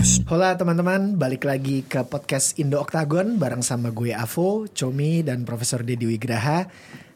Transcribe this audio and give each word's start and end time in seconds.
Hola 0.00 0.56
teman-teman, 0.56 1.20
balik 1.20 1.44
lagi 1.44 1.84
ke 1.84 2.00
podcast 2.08 2.56
Indo 2.56 2.80
Octagon 2.80 3.36
bareng 3.36 3.60
sama 3.60 3.92
gue 3.92 4.16
Avo, 4.16 4.64
Comi, 4.72 5.20
dan 5.20 5.44
Profesor 5.44 5.84
Dedi 5.84 6.08
Wigraha. 6.08 6.64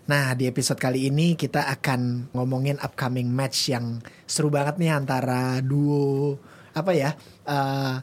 Nah 0.05 0.37
di 0.37 0.45
episode 0.45 0.77
kali 0.77 1.09
ini 1.09 1.33
kita 1.33 1.65
akan 1.65 2.29
ngomongin 2.37 2.77
upcoming 2.85 3.33
match 3.33 3.73
yang 3.73 4.05
seru 4.29 4.53
banget 4.53 4.77
nih 4.77 4.93
antara 4.93 5.65
duo 5.65 6.37
apa 6.77 6.93
ya 6.93 7.17
eh, 7.49 7.97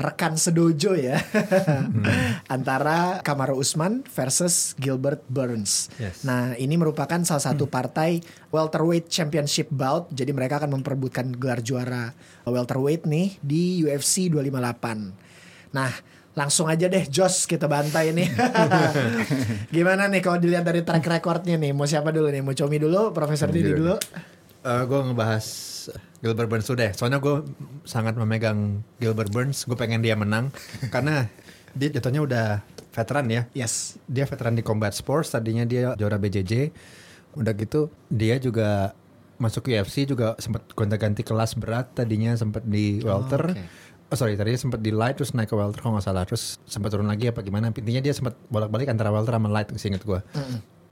rekan 0.00 0.40
sedojo 0.40 0.96
ya 0.96 1.20
antara 2.54 3.20
Kamaru 3.20 3.60
Usman 3.60 4.00
versus 4.08 4.72
Gilbert 4.80 5.20
Burns. 5.28 5.92
Yes. 6.00 6.24
Nah 6.24 6.56
ini 6.56 6.80
merupakan 6.80 7.20
salah 7.20 7.44
satu 7.44 7.68
partai 7.68 8.24
welterweight 8.48 9.12
championship 9.12 9.68
bout. 9.68 10.08
Jadi 10.08 10.32
mereka 10.32 10.56
akan 10.56 10.80
memperebutkan 10.80 11.36
gelar 11.36 11.60
juara 11.60 12.16
welterweight 12.48 13.04
nih 13.04 13.36
di 13.44 13.84
UFC 13.84 14.32
258. 14.32 15.76
Nah 15.76 15.92
langsung 16.32 16.70
aja 16.72 16.88
deh 16.88 17.04
Josh 17.04 17.44
kita 17.44 17.68
bantai 17.68 18.16
nih. 18.16 18.28
Gimana 19.76 20.08
nih 20.08 20.24
kalau 20.24 20.40
dilihat 20.40 20.64
dari 20.64 20.80
track 20.80 21.04
recordnya 21.04 21.60
nih? 21.60 21.76
Mau 21.76 21.84
siapa 21.84 22.08
dulu 22.08 22.32
nih? 22.32 22.40
Mau 22.40 22.56
Comi 22.56 22.80
dulu? 22.80 23.12
Profesor 23.12 23.52
Didi 23.52 23.76
dulu? 23.76 24.00
Gue 24.60 24.98
Eh, 25.00 25.04
ngebahas 25.08 25.46
Gilbert 26.20 26.48
Burns 26.52 26.66
dulu 26.68 26.76
deh. 26.84 26.92
Soalnya 26.92 27.16
gue 27.16 27.48
sangat 27.88 28.12
memegang 28.12 28.84
Gilbert 29.00 29.32
Burns. 29.32 29.64
Gue 29.64 29.76
pengen 29.76 30.04
dia 30.04 30.12
menang 30.12 30.52
karena 30.94 31.26
dia 31.72 31.88
jatuhnya 31.88 32.20
udah 32.20 32.46
veteran 32.92 33.26
ya. 33.32 33.42
Yes. 33.56 33.96
Dia 34.04 34.28
veteran 34.28 34.52
di 34.52 34.60
combat 34.60 34.92
sports. 34.92 35.32
Tadinya 35.32 35.64
dia 35.64 35.96
juara 35.96 36.20
BJJ. 36.20 36.70
Udah 37.40 37.56
gitu 37.56 37.88
dia 38.12 38.36
juga 38.36 38.92
masuk 39.40 39.72
UFC 39.72 40.04
juga 40.04 40.36
sempat 40.36 40.68
gonta-ganti 40.76 41.24
kelas 41.24 41.56
berat. 41.56 41.96
Tadinya 41.96 42.36
sempat 42.36 42.66
di 42.68 43.00
welter. 43.00 43.56
oke. 43.56 43.88
Oh 44.10 44.18
sorry, 44.18 44.34
tadinya 44.34 44.58
sempat 44.58 44.82
di 44.82 44.90
light 44.90 45.14
terus 45.22 45.30
naik 45.38 45.48
ke 45.48 45.56
welter 45.56 45.80
kalau 45.80 45.94
nggak 45.96 46.04
salah. 46.04 46.26
Terus 46.26 46.58
sempat 46.66 46.90
turun 46.90 47.06
lagi 47.06 47.30
apa 47.30 47.40
gimana? 47.46 47.70
Intinya 47.70 48.02
dia 48.02 48.10
sempat 48.10 48.34
bolak-balik 48.50 48.90
antara 48.90 49.08
welter 49.14 49.32
sama 49.32 49.48
light 49.48 49.70
seinget 49.78 50.02
gue. 50.02 50.18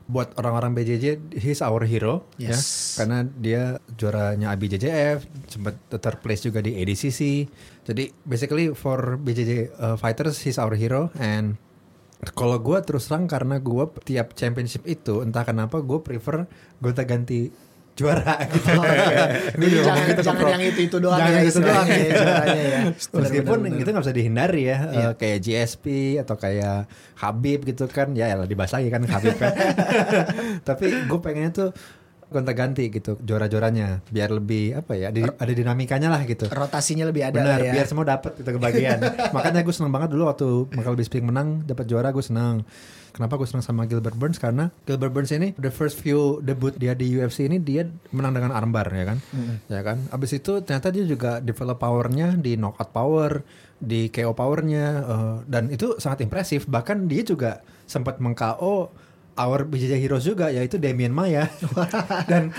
Buat 0.08 0.40
orang-orang 0.40 0.72
BJJ, 0.72 1.36
he's 1.36 1.60
our 1.60 1.84
hero 1.84 2.24
ya. 2.40 2.56
Yes. 2.56 2.96
Karena 2.96 3.28
dia 3.28 3.76
juaranya 3.94 4.56
IBJJF, 4.56 5.28
sempat 5.52 5.76
third 5.92 6.18
place 6.24 6.42
juga 6.48 6.64
di 6.64 6.80
ADCC. 6.80 7.44
Jadi 7.84 8.08
basically 8.24 8.72
for 8.72 9.20
BJJ 9.20 9.76
uh, 9.76 9.96
fighters, 10.00 10.40
he's 10.40 10.56
our 10.56 10.72
hero. 10.72 11.12
And 11.20 11.60
kalau 12.34 12.58
gue 12.58 12.78
terus 12.82 13.06
terang 13.06 13.30
karena 13.30 13.62
gue 13.62 13.84
tiap 14.02 14.34
championship 14.34 14.82
itu 14.90 15.22
entah 15.22 15.46
kenapa 15.46 15.78
gue 15.78 16.02
prefer 16.02 16.50
gonta 16.82 17.06
ganti 17.06 17.54
juara 17.98 18.34
gitu. 18.54 18.70
Oh. 18.70 18.78
Gua 18.78 19.26
Jadi 19.58 19.76
jangan, 19.82 20.04
gitu 20.06 20.22
jangan 20.22 20.46
yang 20.48 20.62
itu-itu 20.64 20.96
doang 20.96 21.18
Jangan 21.18 21.34
ya 21.34 21.42
itu 21.42 21.58
doang. 21.58 21.86
ya, 21.86 21.98
juaranya 22.14 22.62
ya. 22.62 22.80
Meskipun 23.18 23.58
Benar-benar. 23.58 23.82
itu 23.82 23.88
nggak 23.90 24.04
bisa 24.06 24.14
dihindari 24.14 24.62
ya, 24.64 24.78
Iya. 24.88 25.02
Eh, 25.02 25.12
kayak 25.18 25.38
GSP 25.42 25.84
atau 26.22 26.34
kayak 26.34 26.78
Habib 27.18 27.66
gitu 27.66 27.90
kan, 27.90 28.14
ya 28.14 28.30
elah 28.30 28.46
dibahas 28.46 28.70
lagi 28.70 28.86
kan 28.88 29.02
Habib 29.02 29.34
kan. 29.34 29.50
Tapi 30.68 30.84
gue 31.04 31.18
pengennya 31.18 31.50
tuh 31.50 31.68
gonta-ganti 32.28 32.92
gitu 32.92 33.16
juara-juaranya 33.24 34.04
biar 34.12 34.28
lebih 34.28 34.76
apa 34.76 34.92
ya 34.92 35.08
ada, 35.08 35.32
ada 35.32 35.52
dinamikanya 35.52 36.12
lah 36.12 36.22
gitu. 36.28 36.44
rotasinya 36.52 37.08
lebih 37.08 37.24
ada 37.24 37.40
Benar, 37.40 37.56
lah 37.56 37.58
ya. 37.64 37.72
biar 37.72 37.86
semua 37.88 38.04
dapat 38.04 38.36
gitu 38.36 38.50
kebagian. 38.52 39.00
Makanya 39.36 39.64
gue 39.64 39.74
seneng 39.74 39.92
banget 39.92 40.12
dulu 40.12 40.28
waktu 40.28 40.48
Michael 40.76 40.96
Bisping 41.00 41.24
menang 41.24 41.64
dapat 41.64 41.88
juara 41.88 42.12
gue 42.12 42.20
senang. 42.20 42.68
Kenapa 43.08 43.40
gue 43.40 43.48
senang 43.48 43.64
sama 43.64 43.88
Gilbert 43.88 44.14
Burns 44.14 44.36
karena 44.36 44.68
Gilbert 44.84 45.10
Burns 45.10 45.32
ini 45.32 45.56
the 45.56 45.72
first 45.72 45.96
few 45.98 46.44
debut 46.44 46.76
dia 46.76 46.92
di 46.92 47.08
UFC 47.16 47.48
ini 47.48 47.56
dia 47.58 47.88
menang 48.12 48.36
dengan 48.36 48.52
armbar 48.52 48.92
ya 48.92 49.04
kan, 49.08 49.18
ya 49.66 49.80
kan. 49.80 49.96
Abis 50.12 50.38
itu 50.38 50.60
ternyata 50.62 50.92
dia 50.92 51.02
juga 51.08 51.40
develop 51.40 51.80
powernya 51.80 52.36
di 52.38 52.54
knockout 52.54 52.92
power, 52.92 53.42
di 53.80 54.12
KO 54.12 54.36
powernya 54.36 54.86
eh, 55.02 55.36
dan 55.48 55.72
itu 55.72 55.96
sangat 55.98 56.22
impresif. 56.22 56.68
Bahkan 56.68 57.08
dia 57.08 57.24
juga 57.24 57.64
sempat 57.88 58.20
meng-KO 58.20 58.92
our 59.38 59.62
BJJ 59.62 59.94
Heroes 59.96 60.26
juga 60.26 60.50
yaitu 60.50 60.76
Damien 60.76 61.14
Maya 61.14 61.46
dan 62.30 62.50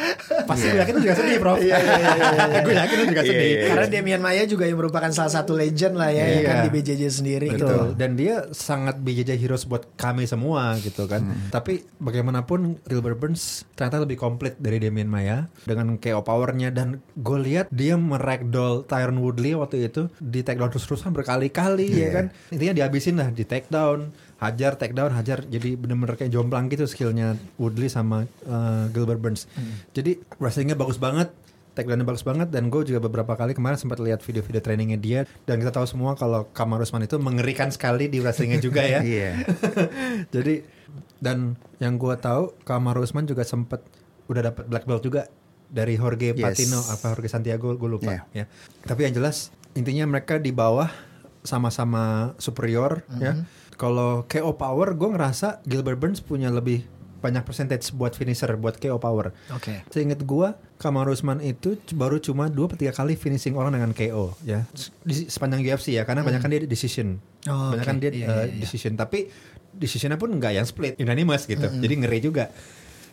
pasti 0.47 0.71
gue 0.71 0.79
yakin 0.79 0.93
lu 0.95 1.01
juga 1.03 1.15
sedih 1.19 1.37
Prof 1.37 1.57
Iya, 1.59 1.75
iya, 1.75 1.95
iya, 1.99 2.11
iya. 2.15 2.59
gue 2.65 2.75
yakin 2.75 2.95
lu 2.95 3.05
juga 3.11 3.23
sedih 3.23 3.51
Karena 3.67 3.85
Demian 3.85 4.21
Maya 4.23 4.43
juga 4.47 4.63
yang 4.63 4.79
merupakan 4.79 5.11
salah 5.11 5.29
satu 5.29 5.53
legend 5.53 5.99
lah 5.99 6.09
ya, 6.09 6.23
ya 6.23 6.39
Iya. 6.39 6.47
kan 6.47 6.55
di 6.63 6.69
BJJ 6.71 7.03
sendiri 7.11 7.47
gitu. 7.51 7.67
Betul. 7.67 7.85
Dan 7.99 8.15
dia 8.15 8.47
sangat 8.49 8.95
BJJ 8.97 9.35
heroes 9.35 9.67
buat 9.67 9.83
kami 9.93 10.23
semua 10.23 10.79
gitu 10.79 11.03
kan. 11.05 11.25
Tapi 11.49 11.83
bagaimanapun 11.99 12.79
Gilbert 12.85 13.19
Burns 13.19 13.67
ternyata 13.75 13.99
lebih 13.99 14.15
komplit 14.15 14.55
dari 14.55 14.79
Damien 14.79 15.09
Maya 15.09 15.51
dengan 15.63 15.99
KO 15.99 16.23
powernya 16.23 16.71
dan 16.71 17.03
gue 17.13 17.39
lihat 17.41 17.67
dia 17.69 17.99
meragdoll 17.99 18.85
Tyron 18.85 19.19
Woodley 19.19 19.53
waktu 19.53 19.85
itu 19.85 20.07
di 20.17 20.39
takedown 20.39 20.71
terus-terusan 20.71 21.11
berkali-kali 21.11 21.87
ya 21.89 22.09
kan. 22.13 22.25
Intinya 22.49 22.73
dihabisin 22.75 23.19
lah 23.19 23.29
di 23.29 23.43
takedown, 23.43 24.13
hajar 24.39 24.79
takedown, 24.79 25.11
hajar 25.11 25.43
jadi 25.45 25.75
bener-bener 25.75 26.15
kayak 26.15 26.31
jomplang 26.31 26.71
gitu 26.71 26.87
skillnya 26.87 27.35
Woodley 27.59 27.91
sama 27.91 28.23
uh, 28.47 28.87
Gilbert 28.89 29.19
Burns. 29.19 29.45
Jadi 29.91 30.19
wrestlingnya 30.39 30.73
bagus 30.73 30.95
banget 30.95 31.31
takedownnya 31.69 32.03
bagus 32.03 32.27
banget 32.27 32.51
dan 32.51 32.67
gue 32.67 32.81
juga 32.83 32.99
beberapa 32.99 33.35
kali 33.35 33.55
kemarin 33.55 33.79
sempat 33.79 34.03
lihat 34.03 34.19
video-video 34.19 34.59
trainingnya 34.59 34.99
dia 34.99 35.19
dan 35.43 35.63
kita 35.63 35.71
tahu 35.71 35.87
semua 35.87 36.11
kalau 36.15 36.47
Kamar 36.51 36.83
Usman 36.83 37.07
itu 37.07 37.15
mengerikan 37.15 37.71
sekali 37.71 38.11
di 38.11 38.19
wrestlingnya 38.19 38.59
juga 38.59 38.83
ya. 38.83 38.99
Iya. 39.07 39.31
Jadi 40.35 40.59
dan 41.19 41.55
yang 41.79 41.95
gue 41.95 42.15
tahu 42.19 42.55
Kamar 42.63 42.99
Usman 42.99 43.27
juga 43.27 43.47
sempat 43.47 43.79
udah 44.27 44.51
dapat 44.51 44.67
black 44.67 44.83
belt 44.83 45.03
juga 45.03 45.27
dari 45.69 45.95
Jorge 45.95 46.33
Yes. 46.33 46.41
Patino 46.43 46.79
apa 46.83 47.15
Jorge 47.15 47.29
Santiago 47.31 47.75
gue 47.75 47.89
lupa 47.89 48.11
Iya. 48.11 48.43
ya. 48.43 48.45
Tapi 48.83 49.07
yang 49.07 49.13
jelas 49.15 49.53
intinya 49.71 50.03
mereka 50.09 50.35
di 50.35 50.51
bawah 50.51 50.89
sama-sama 51.43 52.35
superior 52.41 53.07
ya. 53.21 53.39
Kalau 53.79 54.27
KO 54.27 54.53
power 54.53 54.91
gue 54.91 55.09
ngerasa 55.09 55.63
Gilbert 55.63 55.97
Burns 55.97 56.19
punya 56.19 56.51
lebih 56.51 56.83
banyak 57.19 57.43
percentage 57.43 57.91
buat 57.91 58.15
finisher 58.15 58.47
buat 58.55 58.75
KO 58.75 58.95
power. 58.95 59.35
Oke. 59.51 59.83
Seingat 59.91 60.23
gua 60.23 60.55
Kamaru 60.79 61.11
Usman 61.11 61.43
itu 61.43 61.75
baru 61.91 62.15
cuma 62.19 62.47
dua 62.47 62.71
atau 62.71 62.79
tiga 62.79 62.95
kali 62.95 63.19
finishing 63.19 63.59
orang 63.59 63.75
dengan 63.75 63.91
KO 63.91 64.39
ya 64.47 64.63
di 65.03 65.27
sepanjang 65.27 65.59
UFC 65.59 65.99
ya 65.99 66.07
karena 66.07 66.23
banyak 66.23 66.39
kan 66.39 66.47
dia 66.47 66.63
decision, 66.63 67.19
Oh, 67.43 67.75
banyak 67.75 67.83
oke. 67.83 67.91
kan 67.91 67.97
dia 67.99 68.11
Iya, 68.15 68.23
uh, 68.23 68.35
iya, 68.43 68.43
iya. 68.47 68.59
decision 68.63 68.95
tapi 68.95 69.27
decisionnya 69.75 70.15
pun 70.15 70.31
nggak 70.31 70.53
yang 70.55 70.63
split 70.63 70.95
unanimous 70.95 71.43
gitu 71.43 71.67
jadi 71.83 71.93
ngeri 71.99 72.19
juga 72.23 72.47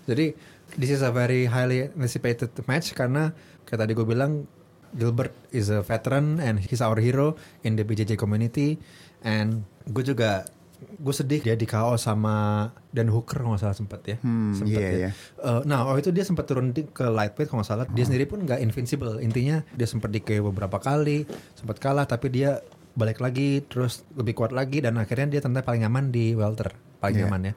jadi 0.06 0.38
this 0.78 0.94
is 0.94 1.02
a 1.02 1.10
very 1.10 1.50
highly 1.50 1.90
anticipated 1.90 2.54
match 2.70 2.94
karena 2.94 3.34
kayak 3.66 3.82
tadi 3.82 3.92
gue 3.92 4.06
bilang 4.06 4.46
Gilbert 4.94 5.34
is 5.50 5.66
a 5.66 5.82
veteran 5.82 6.38
and 6.38 6.62
he's 6.62 6.78
our 6.78 6.96
hero 6.96 7.34
in 7.66 7.74
the 7.74 7.82
BJJ 7.82 8.14
community 8.14 8.78
and 9.26 9.66
gue 9.90 10.06
juga 10.06 10.46
gue 10.76 11.10
sedih 11.10 11.40
dia 11.40 11.52
di 11.52 11.64
KO 11.64 11.96
sama 11.96 12.68
Dan 12.86 13.08
Hooker 13.08 13.38
kalau 13.38 13.52
nggak 13.52 13.62
salah 13.62 13.74
sempat 13.74 14.00
ya 14.02 14.16
Hmm, 14.18 14.52
Sempet 14.52 14.76
iya, 14.76 14.88
ya. 14.88 14.98
iya. 14.98 15.10
Eh, 15.38 15.60
nah, 15.64 15.84
oh 15.84 15.94
itu 15.94 16.08
dia 16.08 16.20
sempat 16.20 16.44
turun 16.44 16.70
di- 16.70 16.84
ke 16.84 17.04
lightweight 17.04 17.46
kalau 17.46 17.60
nggak 17.60 17.70
salah. 17.70 17.86
Dia 17.86 18.04
sendiri 18.04 18.24
pun 18.24 18.40
nggak 18.40 18.60
invincible. 18.60 19.16
Intinya 19.18 19.64
dia 19.70 19.84
sempat 19.84 20.08
di 20.08 20.18
KO 20.18 20.46
beberapa 20.46 20.76
kali, 20.76 21.24
sempat 21.52 21.76
kalah, 21.76 22.04
tapi 22.04 22.28
dia 22.28 22.60
balik 22.92 23.18
lagi, 23.18 23.60
terus 23.62 24.04
lebih 24.12 24.32
kuat 24.34 24.50
lagi, 24.50 24.80
dan 24.80 24.96
akhirnya 24.96 25.28
dia 25.28 25.40
ternyata 25.40 25.62
paling 25.62 25.82
aman 25.82 26.08
di 26.08 26.32
welter, 26.32 26.72
paling 26.98 27.16
Iya. 27.18 27.26
aman 27.26 27.42
ya. 27.42 27.54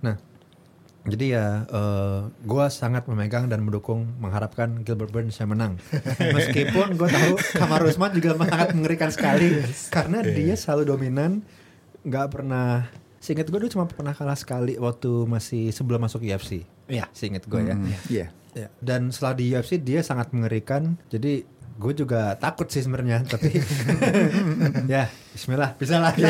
Nah, 0.00 0.14
jadi 1.02 1.26
ya, 1.28 1.46
eh 1.66 2.18
gue 2.40 2.64
sangat 2.68 3.06
memegang 3.06 3.46
dan 3.46 3.60
mendukung, 3.60 4.10
mengharapkan 4.16 4.82
Gilbert 4.82 5.10
Burns 5.10 5.34
yang 5.34 5.50
menang. 5.50 5.74
Meskipun 6.36 6.94
gue 6.94 7.08
tahu 7.08 7.34
Kamar 7.52 7.82
Usman 7.82 8.12
juga 8.12 8.34
sangat 8.36 8.70
mengerikan 8.72 9.08
sekali, 9.08 9.58
karena 9.88 10.20
dia 10.20 10.54
selalu 10.54 10.82
dominan, 10.88 11.42
nggak 12.02 12.26
pernah. 12.30 12.86
Seingat 13.16 13.46
gue 13.46 13.58
dulu 13.58 13.68
cuma 13.68 13.84
pernah 13.84 14.10
kalah 14.10 14.34
sekali 14.34 14.74
waktu 14.74 15.08
masih 15.24 15.68
sebelum 15.70 16.00
masuk 16.00 16.20
UFC. 16.20 16.64
Iya. 16.86 17.04
Seingat 17.12 17.44
gue 17.44 17.60
ya. 17.62 17.76
Hmm, 17.76 17.92
Iya. 18.08 18.26
Ya, 18.50 18.66
Dan 18.78 19.08
setelah 19.08 19.34
di 19.34 19.46
UFC 19.48 19.76
dia 19.76 20.00
sangat 20.00 20.32
mengerikan. 20.32 20.96
Jadi 21.06 21.44
gue 21.76 21.92
juga 21.94 22.34
takut 22.34 22.66
sih 22.66 22.80
sebenarnya, 22.80 23.24
tapi 23.24 23.56
ya 24.92 25.08
Bismillah 25.30 25.76
bisa 25.76 25.96
lah. 25.96 26.12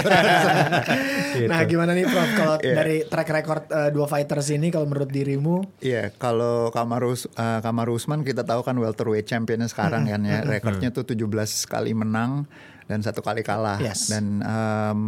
Gitu. 1.31 1.47
Nah 1.47 1.63
gimana 1.65 1.91
nih 1.93 2.05
Prof 2.05 2.31
kalau 2.35 2.57
Iya. 2.59 2.75
dari 2.75 2.97
track 3.03 3.29
record 3.31 3.65
eh, 3.67 3.91
dua 3.91 4.05
fighters 4.05 4.51
ini 4.51 4.69
kalau 4.69 4.85
menurut 4.85 5.09
dirimu 5.09 5.63
Iya, 5.79 6.11
kalau 6.13 6.69
Kamarus 6.69 7.31
eh, 7.31 7.61
Kamaru 7.61 7.95
Usman 7.95 8.21
kita 8.21 8.43
tahu 8.43 8.61
kan 8.61 8.75
welterweight 8.75 9.25
championnya 9.25 9.67
sekarang 9.67 10.05
kan 10.05 10.21
ya. 10.21 10.43
Rekornya 10.43 10.91
tuh 10.91 11.07
17 11.07 11.23
kali 11.65 11.95
menang 11.95 12.51
dan 12.85 13.01
satu 13.01 13.23
kali 13.23 13.41
kalah. 13.41 13.79
Yes. 13.79 14.11
Dan 14.11 14.43
em, 14.43 15.01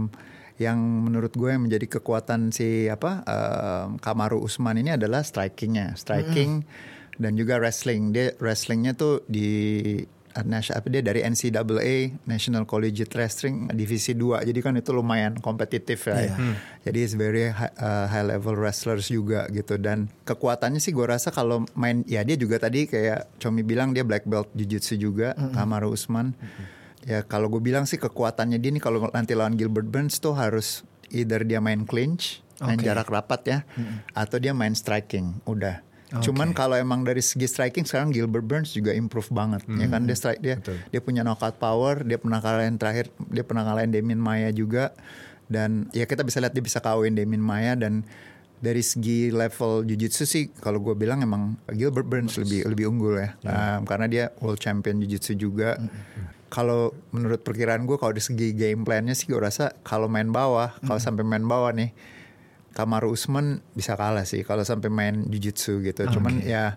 yang 0.62 0.78
menurut 0.78 1.34
gue 1.34 1.50
yang 1.50 1.62
menjadi 1.62 1.86
kekuatan 1.92 2.50
si 2.50 2.86
apa 2.86 3.20
em, 3.22 3.98
Kamaru 3.98 4.38
Usman 4.40 4.78
ini 4.78 4.94
adalah 4.94 5.20
strikingnya, 5.20 5.94
striking 5.94 6.62
dan 7.18 7.34
juga 7.34 7.58
wrestling. 7.58 8.10
Dia 8.10 8.32
wrestlingnya 8.38 8.94
tuh 8.94 9.20
di 9.26 9.50
uh, 10.32 10.44
nas- 10.44 10.70
apa 10.70 10.88
dia 10.88 11.02
dari 11.02 11.20
NCAA 11.20 12.24
National 12.24 12.64
Collegiate 12.64 13.12
Wrestling 13.12 13.68
divisi 13.70 14.16
2 14.16 14.42
jadi 14.42 14.58
kan 14.58 14.74
itu 14.74 14.90
lumayan 14.90 15.36
kompetitif 15.36 16.08
ya. 16.08 16.16
Iya. 16.24 16.36
jadi 16.82 16.98
is 16.98 17.12
very 17.14 17.52
high, 17.52 17.68
uh, 17.76 18.08
high 18.08 18.24
level 18.24 18.56
wrestlers 18.56 19.06
juga 19.06 19.44
gitu. 19.50 19.76
Dan 19.76 20.08
kekuatannya 20.24 20.78
sih 20.78 20.90
gue 20.90 21.04
rasa 21.04 21.28
kalau 21.28 21.68
main 21.74 22.00
ya 22.06 22.22
dia 22.22 22.34
juga 22.34 22.56
tadi 22.56 22.86
kayak 22.86 23.36
Comi 23.36 23.60
bilang 23.60 23.92
dia 23.92 24.02
black 24.02 24.24
belt 24.24 24.48
jujitsu 24.52 24.96
juga 24.96 25.34
Kamaru 25.52 25.92
Usman 25.92 26.32
ya 27.06 27.26
kalau 27.26 27.50
gue 27.50 27.62
bilang 27.62 27.84
sih 27.84 27.98
kekuatannya 27.98 28.58
dia 28.62 28.70
nih 28.70 28.82
kalau 28.82 29.10
nanti 29.10 29.34
lawan 29.34 29.58
Gilbert 29.58 29.88
Burns 29.90 30.22
tuh 30.22 30.34
harus 30.34 30.86
either 31.12 31.44
dia 31.44 31.60
main 31.60 31.84
clinch, 31.84 32.40
main 32.62 32.80
Oke. 32.80 32.86
jarak 32.88 33.08
rapat 33.12 33.40
ya, 33.44 33.58
atau 34.16 34.40
dia 34.40 34.56
main 34.56 34.72
striking. 34.72 35.38
Udah. 35.44 35.84
Cuman 36.20 36.52
kalau 36.52 36.76
emang 36.76 37.08
dari 37.08 37.24
segi 37.24 37.48
striking 37.48 37.88
sekarang 37.88 38.12
Gilbert 38.12 38.44
Burns 38.44 38.76
juga 38.76 38.92
improve 38.92 39.32
banget 39.32 39.64
ya 39.64 39.88
kan? 39.88 40.04
Dia 40.04 40.16
strike 40.16 40.42
dia 40.44 40.56
dia 40.92 41.00
punya 41.00 41.24
knockout 41.24 41.56
power, 41.56 42.04
dia 42.04 42.20
pernah 42.20 42.44
kalahin 42.44 42.76
terakhir 42.76 43.08
dia 43.32 43.40
pernah 43.40 43.64
kalahin 43.64 43.88
Damien 43.88 44.20
Maya 44.20 44.52
juga. 44.52 44.92
Dan 45.48 45.88
ya 45.96 46.04
kita 46.04 46.20
bisa 46.24 46.40
lihat 46.40 46.52
dia 46.52 46.64
bisa 46.64 46.84
kawin 46.84 47.16
Damien 47.16 47.40
Maya. 47.40 47.72
Dan 47.72 48.04
dari 48.60 48.84
segi 48.84 49.32
level 49.32 49.88
jujitsu 49.88 50.28
sih 50.28 50.52
kalau 50.52 50.84
gue 50.84 50.92
bilang 50.92 51.24
emang 51.24 51.56
Gilbert 51.72 52.04
Burns 52.04 52.36
lebih 52.36 52.68
lebih 52.68 52.84
unggul 52.92 53.16
ya. 53.16 53.32
Um, 53.48 53.88
karena 53.88 54.06
dia 54.06 54.24
world 54.44 54.60
champion 54.60 55.00
jujitsu 55.00 55.32
juga 55.32 55.80
kalau 56.52 56.92
menurut 57.16 57.40
perkiraan 57.40 57.88
gue 57.88 57.96
kalau 57.96 58.12
dari 58.12 58.20
segi 58.20 58.52
game 58.52 58.84
plannya 58.84 59.16
sih 59.16 59.24
gue 59.24 59.40
rasa 59.40 59.72
kalau 59.80 60.04
main 60.04 60.28
bawah 60.28 60.76
kalau 60.84 61.00
sampai 61.00 61.24
main 61.24 61.40
bawah 61.42 61.72
nih 61.72 61.96
Kamaru 62.72 63.12
Usman 63.12 63.64
bisa 63.72 63.96
kalah 63.96 64.28
sih 64.28 64.44
kalau 64.44 64.60
sampai 64.60 64.92
main 64.92 65.24
jujitsu 65.24 65.80
gitu 65.80 66.04
cuman 66.12 66.44
ya 66.44 66.76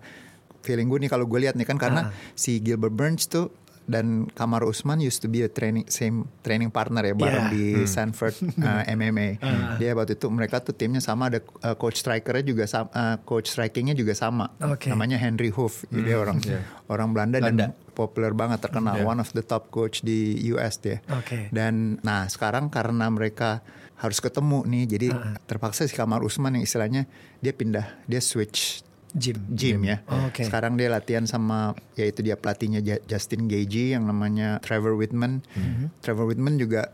feeling 0.63 0.87
gue 0.87 1.03
nih 1.03 1.11
kalau 1.11 1.27
gue 1.27 1.39
lihat 1.43 1.59
nih 1.59 1.67
kan 1.67 1.75
karena 1.75 2.09
si 2.33 2.63
Gilbert 2.63 2.95
Burns 2.95 3.27
tuh 3.27 3.51
dan 3.85 4.25
Kamaru 4.33 4.73
Usman 4.73 4.97
used 4.97 5.21
to 5.21 5.29
be 5.29 5.45
a 5.45 5.51
training 5.51 5.85
same 5.87 6.25
training 6.41 6.73
partner 6.73 7.05
ya 7.05 7.13
bareng 7.13 7.53
Yeah. 7.53 7.53
di 7.53 7.65
Sanford 7.85 8.33
uh, 8.65 8.81
MMA. 8.89 9.37
Dia 9.77 9.93
waktu 9.93 10.17
itu 10.17 10.25
mereka 10.33 10.57
tuh 10.57 10.73
timnya 10.73 10.97
sama 10.97 11.29
ada 11.29 11.37
uh, 11.61 11.77
coach 11.77 12.01
strikernya 12.01 12.41
juga 12.41 12.65
sama, 12.65 12.89
uh, 12.89 13.15
coach 13.21 13.53
strikingnya 13.53 13.93
juga 13.93 14.17
sama. 14.17 14.49
Oke. 14.57 14.89
Namanya 14.89 15.21
Henry 15.21 15.53
Hoof. 15.53 15.85
Jadi 15.93 16.01
dia 16.01 16.17
orang 16.17 16.41
orang 16.89 17.13
Belanda, 17.13 17.37
Belanda. 17.37 17.69
dan 17.69 17.84
populer 17.95 18.35
banget 18.35 18.59
terkenal 18.59 18.99
one 19.01 19.23
of 19.23 19.31
the 19.31 19.41
top 19.41 19.71
coach 19.71 20.03
di 20.03 20.35
US 20.51 20.77
dia. 20.77 20.99
Oke. 21.09 21.47
Dan 21.49 21.97
nah 22.03 22.27
sekarang 22.27 22.67
karena 22.67 23.07
mereka 23.07 23.63
harus 23.95 24.19
ketemu 24.19 24.67
nih, 24.67 24.83
jadi 24.91 25.07
terpaksa 25.47 25.87
si 25.87 25.95
Kamar 25.95 26.19
Usman 26.19 26.59
yang 26.59 26.67
istilahnya 26.67 27.07
dia 27.39 27.55
pindah, 27.55 27.87
dia 28.05 28.19
switch 28.19 28.83
Jim. 29.15 29.39
gym 29.47 29.79
ya. 29.87 30.03
Oh, 30.11 30.27
oke. 30.27 30.43
Sekarang 30.43 30.75
dia 30.75 30.91
latihan 30.91 31.23
sama 31.23 31.71
yaitu 31.95 32.19
dia 32.19 32.35
pelatihnya 32.35 32.83
Justin 33.07 33.47
Gagey 33.47 33.95
yang 33.95 34.03
namanya 34.03 34.59
Trevor 34.59 34.99
Whitman. 34.99 35.39
Mhm. 35.55 36.03
Trevor 36.03 36.27
Whitman 36.27 36.59
juga 36.59 36.91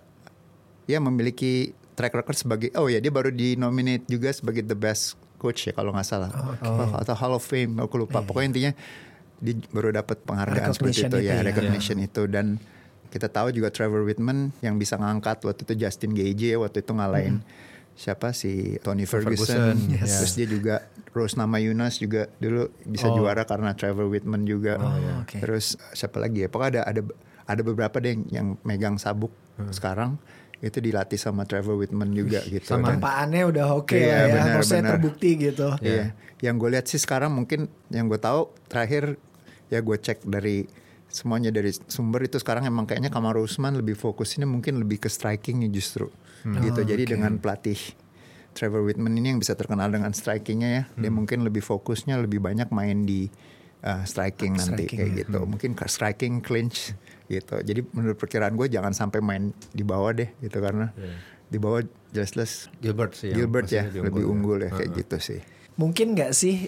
ya 0.85 1.01
memiliki 1.01 1.73
track 1.97 2.13
record 2.13 2.37
sebagai 2.37 2.69
oh 2.77 2.85
ya 2.85 3.01
dia 3.01 3.09
baru 3.09 3.33
di 3.33 3.57
nominate 3.57 4.05
juga 4.05 4.29
sebagai 4.29 4.61
the 4.61 4.77
best 4.77 5.17
coach 5.37 5.65
ya 5.65 5.73
kalau 5.73 5.89
nggak 5.89 6.05
salah 6.05 6.29
Oh, 6.61 6.93
atau 7.01 7.17
Hall 7.17 7.33
of 7.33 7.41
Fame 7.41 7.81
aku 7.81 7.97
lupa. 8.05 8.21
Pokoknya 8.21 8.47
intinya 8.53 8.71
dia 9.41 9.57
baru 9.69 9.89
dapat 9.91 10.21
penghargaan 10.21 10.71
seperti 10.71 11.03
itu, 11.03 11.17
itu 11.17 11.19
ya, 11.25 11.41
ya. 11.41 11.43
recognition 11.43 11.97
itu 11.97 12.23
dan 12.25 12.61
kita 13.09 13.27
tahu 13.27 13.51
juga 13.51 13.67
Trevor 13.67 14.05
Whitman 14.05 14.55
yang 14.61 14.77
bisa 14.77 14.95
ngangkat 14.95 15.43
waktu 15.43 15.61
itu 15.65 15.73
Justin 15.75 16.13
Gagey 16.13 16.53
ya, 16.53 16.57
waktu 16.57 16.79
itu 16.79 16.91
ngalahin 16.93 17.41
siapa 17.91 18.31
si 18.31 18.79
Tony 18.79 19.03
Ferguson, 19.03 19.75
Ferguson, 19.75 19.75
yes. 19.91 20.09
terus 20.15 20.33
dia 20.33 20.47
juga 20.47 20.75
Rose 21.11 21.35
Nama 21.35 21.59
Yunus 21.59 21.99
juga 21.99 22.31
dulu 22.37 22.71
bisa 22.81 23.11
Oh. 23.11 23.19
juara 23.19 23.43
karena 23.43 23.75
Trevor 23.75 24.07
Whitman 24.07 24.47
juga 24.47 24.79
iya. 24.79 25.13
oke. 25.21 25.37
terus 25.37 25.75
siapa 25.91 26.17
lagi 26.17 26.45
ya 26.45 26.47
pokoknya 26.47 26.81
ada 26.81 26.81
ada 26.87 27.01
ada 27.43 27.61
beberapa 27.61 27.99
deh 27.99 28.15
yang, 28.15 28.23
yang 28.31 28.47
megang 28.63 28.95
sabuk 28.95 29.29
sekarang 29.69 30.15
itu 30.61 30.77
dilatih 30.77 31.17
sama 31.17 31.43
Trevor 31.43 31.75
Whitman 31.75 32.13
juga 32.13 32.39
gitu 32.45 32.63
sama 32.63 32.95
Dan- 32.95 33.01
Tampaannya 33.01 33.43
udah 33.49 33.65
oke 33.75 33.97
Iya, 33.97 34.07
lah 34.07 34.45
ya. 34.47 34.61
benar. 34.61 34.91
terbukti 34.95 35.29
gitu. 35.35 35.67
Iya. 35.81 36.13
Yang 36.39 36.55
gue 36.57 36.69
lihat 36.71 36.85
sih 36.87 36.97
sekarang 36.97 37.33
mungkin 37.33 37.65
yang 37.89 38.05
gue 38.05 38.17
tahu 38.17 38.49
terakhir 38.65 39.17
ya 39.71 39.79
gue 39.79 39.97
cek 39.97 40.27
dari 40.27 40.67
semuanya 41.11 41.51
dari 41.51 41.71
sumber 41.71 42.23
itu 42.23 42.39
sekarang 42.39 42.63
emang 42.67 42.87
kayaknya 42.87 43.11
Kamaru 43.11 43.43
Usman 43.43 43.75
lebih 43.75 43.99
fokusnya 43.99 44.47
mungkin 44.47 44.79
lebih 44.79 45.03
ke 45.03 45.09
strikingnya 45.11 45.67
justru 45.67 46.07
gitu. 46.43 46.79
Oh, 46.81 46.87
Jadi 46.87 47.03
oke. 47.07 47.11
dengan 47.15 47.35
pelatih 47.39 47.79
Trevor 48.51 48.83
Whitman 48.83 49.15
ini 49.15 49.31
yang 49.31 49.39
bisa 49.39 49.55
terkenal 49.55 49.87
dengan 49.87 50.11
strikingnya 50.11 50.69
ya, 50.71 50.83
dia 50.99 51.11
mungkin 51.11 51.47
lebih 51.47 51.63
fokusnya 51.63 52.19
lebih 52.19 52.43
banyak 52.43 52.67
main 52.75 53.07
di 53.07 53.31
uh, 53.83 54.03
striking 54.03 54.59
nanti 54.59 54.91
Striking, 54.91 54.97
kayak 54.99 55.11
ya. 55.11 55.19
gitu. 55.23 55.39
Mungkin 55.47 55.71
ke 55.71 55.85
striking 55.87 56.43
clinch 56.43 56.91
gitu. 57.31 57.55
Jadi 57.63 57.79
menurut 57.95 58.19
perkiraan 58.19 58.59
gue 58.59 58.67
jangan 58.67 58.91
sampai 58.91 59.23
main 59.23 59.55
di 59.71 59.83
bawah 59.87 60.11
deh 60.11 60.27
gitu 60.43 60.59
karena 60.59 60.91
di 61.47 61.57
bawah 61.59 61.79
jelas-jelas 62.11 62.67
Gilbert 62.83 63.15
sih. 63.15 63.31
Gilbert 63.31 63.71
ya 63.71 63.87
lebih 63.87 64.27
unggul 64.27 64.67
ya 64.67 64.71
kayak 64.71 64.91
Uh-uh. 64.91 64.99
gitu 64.99 65.17
sih. 65.19 65.39
Mungkin 65.79 66.19
nggak 66.19 66.31
sih 66.35 66.67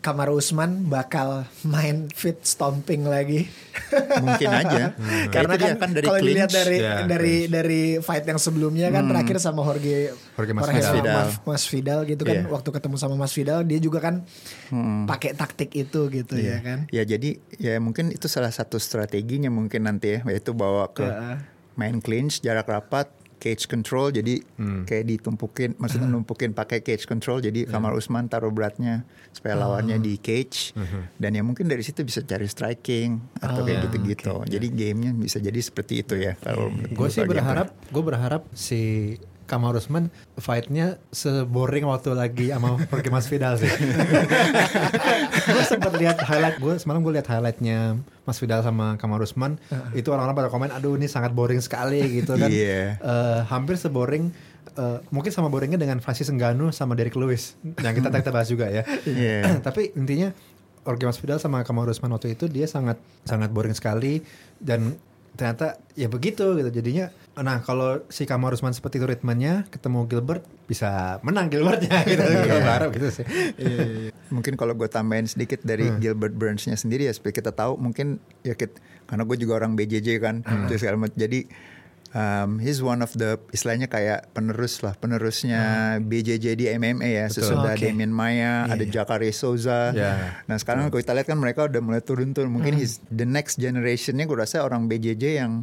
Kamaru 0.00 0.34
Usman 0.34 0.84
bakal 0.84 1.44
main 1.60 2.08
fit 2.08 2.40
stomping 2.40 3.04
lagi? 3.04 3.52
Mungkin 4.16 4.48
aja. 4.48 4.96
Karena 5.34 5.54
Itu 5.54 5.62
dia 5.62 5.72
kan, 5.74 5.90
dari 5.90 6.06
kalau 6.06 6.18
dilihat 6.18 6.48
clinch. 6.48 6.58
dari 6.58 6.76
Ya, 6.80 6.94
dari 7.04 7.36
dari 7.46 7.82
fight 7.98 8.24
yang 8.24 8.36
sebelumnya 8.36 8.88
kan 8.88 9.04
terakhir 9.04 9.36
sama 9.36 9.60
Jorge 9.60 10.16
Jorge 10.34 10.52
Masvidal. 10.52 10.72
sama 10.72 10.88
Masvidal. 10.88 11.14
Mas, 11.14 11.32
Mas 11.44 11.64
Vidal 11.66 12.00
gitu 12.06 12.22
kan 12.22 12.36
Iya. 12.38 12.48
waktu 12.48 12.68
ketemu 12.70 12.96
sama 12.96 13.14
Mas 13.14 13.32
Vidal 13.32 13.60
dia 13.62 13.76
juga 13.76 14.00
kan 14.00 14.24
pakai 15.04 15.30
taktik 15.32 15.68
itu 15.74 16.00
gitu 16.08 16.34
ya 16.34 16.58
kan. 16.60 16.88
Ya 16.88 17.04
jadi 17.04 17.30
ya 17.54 17.76
mungkin 17.76 18.08
itu 18.08 18.24
salah 18.24 18.50
satu 18.50 18.76
strateginya 18.76 19.48
mungkin 19.48 19.84
nanti 19.84 20.16
ya 20.16 20.24
yaitu 20.24 20.50
bawa 20.50 20.88
ke 20.88 21.04
Heeh. 21.04 21.36
main 21.74 21.96
clinch 21.98 22.40
jarak 22.40 22.64
rapat 22.64 23.12
cage 23.40 23.64
control 23.64 24.12
jadi 24.12 24.44
Hmm. 24.54 24.84
kayak 24.84 25.08
ditumpukin 25.08 25.74
maksudnya 25.74 26.06
numpukin 26.06 26.52
pakai 26.52 26.78
cage 26.78 27.04
control 27.04 27.40
jadi 27.40 27.60
Ya. 27.62 27.72
Kamar 27.72 27.92
Usman 27.92 28.26
taruh 28.26 28.48
beratnya 28.48 29.02
supaya 29.30 29.56
Oh. 29.56 29.64
lawannya 29.66 29.96
di 29.98 30.14
cage 30.16 30.70
Uh-huh. 30.72 31.08
dan 31.16 31.32
ya 31.32 31.40
mungkin 31.40 31.64
dari 31.64 31.80
situ 31.80 32.02
bisa 32.02 32.20
cari 32.20 32.44
striking 32.44 33.16
atau 33.36 33.62
kayak 33.62 33.78
Oh, 33.78 33.84
gitu-gitu. 33.88 34.34
Jadi 34.46 34.66
gamenya 34.68 35.10
bisa 35.12 35.38
jadi 35.38 35.56
seperti 35.56 36.02
itu 36.02 36.14
ya 36.14 36.36
kalau 36.36 36.68
Gue 36.70 37.08
sih 37.08 37.24
berharap, 37.24 37.72
gue 37.86 38.02
berharap 38.02 38.44
si 38.52 39.16
Kamal 39.50 39.74
Usman 39.74 40.14
fight-nya 40.38 41.02
seboring 41.10 41.82
waktu 41.90 42.14
lagi 42.14 42.54
sama 42.54 42.78
Jorge 42.90 43.10
Masvidal 43.10 43.58
sih. 43.58 43.66
gue 45.58 45.64
sempat 45.66 45.90
lihat 45.98 46.22
highlight 46.22 46.62
gue 46.62 46.78
semalam 46.78 47.02
gue 47.02 47.18
lihat 47.18 47.26
highlightnya 47.26 47.98
Masvidal 48.22 48.62
sama 48.62 48.94
Kamal 48.94 49.18
Usman 49.26 49.58
itu 49.98 50.06
orang-orang 50.14 50.46
pada 50.46 50.48
komen 50.54 50.70
aduh 50.70 50.94
ini 50.94 51.10
sangat 51.10 51.34
boring 51.34 51.58
sekali 51.58 52.22
gitu 52.22 52.38
kan. 52.38 52.46
Iya. 52.46 53.02
Eh, 53.02 53.40
hampir 53.50 53.74
seboring 53.74 54.30
eh, 54.78 54.98
mungkin 55.10 55.34
sama 55.34 55.50
boringnya 55.50 55.82
dengan 55.82 55.98
Francis 55.98 56.30
Ngannou 56.30 56.70
sama 56.70 56.94
Derek 56.94 57.18
Lewis 57.18 57.58
yang 57.82 57.98
kita 57.98 58.06
kita 58.14 58.30
bahas 58.30 58.46
juga 58.46 58.70
ya. 58.70 58.86
Iya. 59.10 59.58
Tapi 59.66 59.90
intinya 59.98 60.30
Jorge 60.86 61.04
Masvidal 61.10 61.42
sama 61.42 61.66
Kamaru 61.66 61.90
Usman 61.90 62.14
waktu 62.14 62.38
itu 62.38 62.46
dia 62.46 62.70
sangat 62.70 63.02
sangat 63.26 63.50
boring 63.50 63.74
sekali 63.74 64.22
dan 64.62 64.94
ternyata 65.40 65.66
ya 65.94 66.06
begitu 66.06 66.52
gitu 66.54 66.68
jadinya 66.70 67.08
nah 67.34 67.58
kalau 67.58 68.04
si 68.06 68.22
Kamaru 68.22 68.52
Usman 68.52 68.70
seperti 68.70 69.00
itu 69.00 69.08
ritmenya 69.08 69.64
ketemu 69.66 70.04
Gilbert 70.04 70.44
bisa 70.66 71.16
menang 71.20 71.48
Gilbertnya 71.48 72.04
gitu 72.10 72.20
Gua 72.20 72.60
berharap 72.60 72.88
gitu 72.92 73.08
sih 73.10 73.24
Mungkin 74.28 74.54
kalau 74.54 74.76
gue 74.76 74.86
tambahin 74.86 75.24
sedikit 75.24 75.58
dari 75.60 75.88
Hmm. 75.88 75.98
Gilbert 75.98 76.30
Burns-nya 76.32 76.76
sendiri 76.76 77.08
ya 77.08 77.12
supaya 77.12 77.32
kita 77.32 77.50
tahu 77.50 77.74
mungkin 77.74 78.20
ya 78.40 78.52
kit, 78.52 78.76
karena 79.04 79.24
gue 79.24 79.36
juga 79.36 79.56
orang 79.56 79.74
BJJ 79.74 80.08
kan 80.18 80.36
Hmm. 80.42 80.68
terus 80.68 80.84
segala 80.84 81.00
macam. 81.00 81.16
jadi 81.16 81.48
um, 82.12 82.58
he's 82.58 82.78
one 82.78 82.98
of 82.98 83.10
the 83.12 83.38
istilahnya 83.50 83.86
kayak 83.86 84.30
penerus 84.30 84.80
lah 84.80 84.94
penerusnya 84.94 85.60
BJJ 86.00 86.46
di 86.54 86.66
MMA 86.68 87.08
ya 87.08 87.18
Hmm. 87.22 87.30
Betul. 87.30 87.42
sesudah 87.42 87.72
Oke. 87.72 87.82
Damien 87.84 88.10
Maya 88.10 88.66
ada 88.66 88.82
Jacare 88.82 89.30
Souza 89.30 89.90
Ya. 89.90 90.38
nah 90.44 90.56
sekarang 90.56 90.88
kalau 90.88 90.98
kita 90.98 91.12
lihat 91.12 91.26
kan 91.26 91.36
mereka 91.36 91.64
udah 91.64 91.80
mulai 91.80 92.00
turun 92.00 92.30
turun 92.30 92.50
mungkin 92.50 92.72
Hmm. 92.72 92.80
he's 92.80 92.98
the 93.06 93.24
next 93.24 93.56
generationnya 93.56 94.24
gue 94.24 94.36
rasa 94.36 94.60
orang 94.60 94.86
BJJ 94.86 95.24
yang 95.36 95.62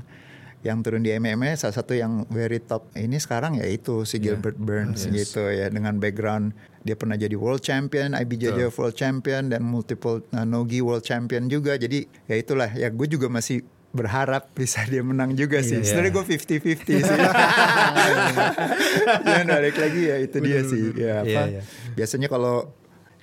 yang 0.59 0.81
turun 0.81 0.99
di 0.99 1.13
MMA 1.13 1.53
salah 1.53 1.71
satu 1.71 1.93
yang 1.93 2.25
very 2.27 2.57
top 2.57 2.89
ini 2.93 3.15
sekarang 3.17 3.55
ya 3.55 3.65
itu 3.65 4.03
si 4.03 4.17
Gilbert 4.17 4.57
Burns 4.57 5.05
Yes. 5.05 5.29
gitu 5.29 5.47
ya 5.47 5.69
dengan 5.69 5.95
background 5.97 6.51
dia 6.81 6.95
pernah 6.95 7.13
jadi 7.13 7.35
world 7.35 7.61
champion 7.61 8.15
IBJJ 8.15 8.71
world 8.71 8.95
champion 8.95 9.47
dan 9.47 9.61
multiple 9.61 10.23
uh, 10.31 10.43
nogi 10.43 10.79
world 10.79 11.03
champion 11.03 11.45
juga 11.45 11.75
jadi 11.75 12.07
ya 12.25 12.35
itulah 12.35 12.67
ya 12.69 12.89
gue 12.89 13.05
juga 13.05 13.27
masih 13.27 13.61
berharap 13.95 14.51
bisa 14.53 14.83
dia 14.85 15.01
menang 15.01 15.33
juga 15.33 15.63
sih. 15.63 15.79
Iya. 15.79 15.87
Sebenarnya 15.87 16.13
gue 16.13 16.25
50-50 16.37 16.85
sih. 16.85 17.01
ya 19.27 19.41
balik 19.47 19.75
lagi 19.79 20.01
ya 20.11 20.17
itu 20.19 20.37
dia 20.43 20.59
sih. 20.67 20.83
Ya 20.93 21.13
apa? 21.23 21.27
Iya, 21.27 21.43
iya. 21.47 21.61
Biasanya 21.95 22.27
kalau 22.27 22.71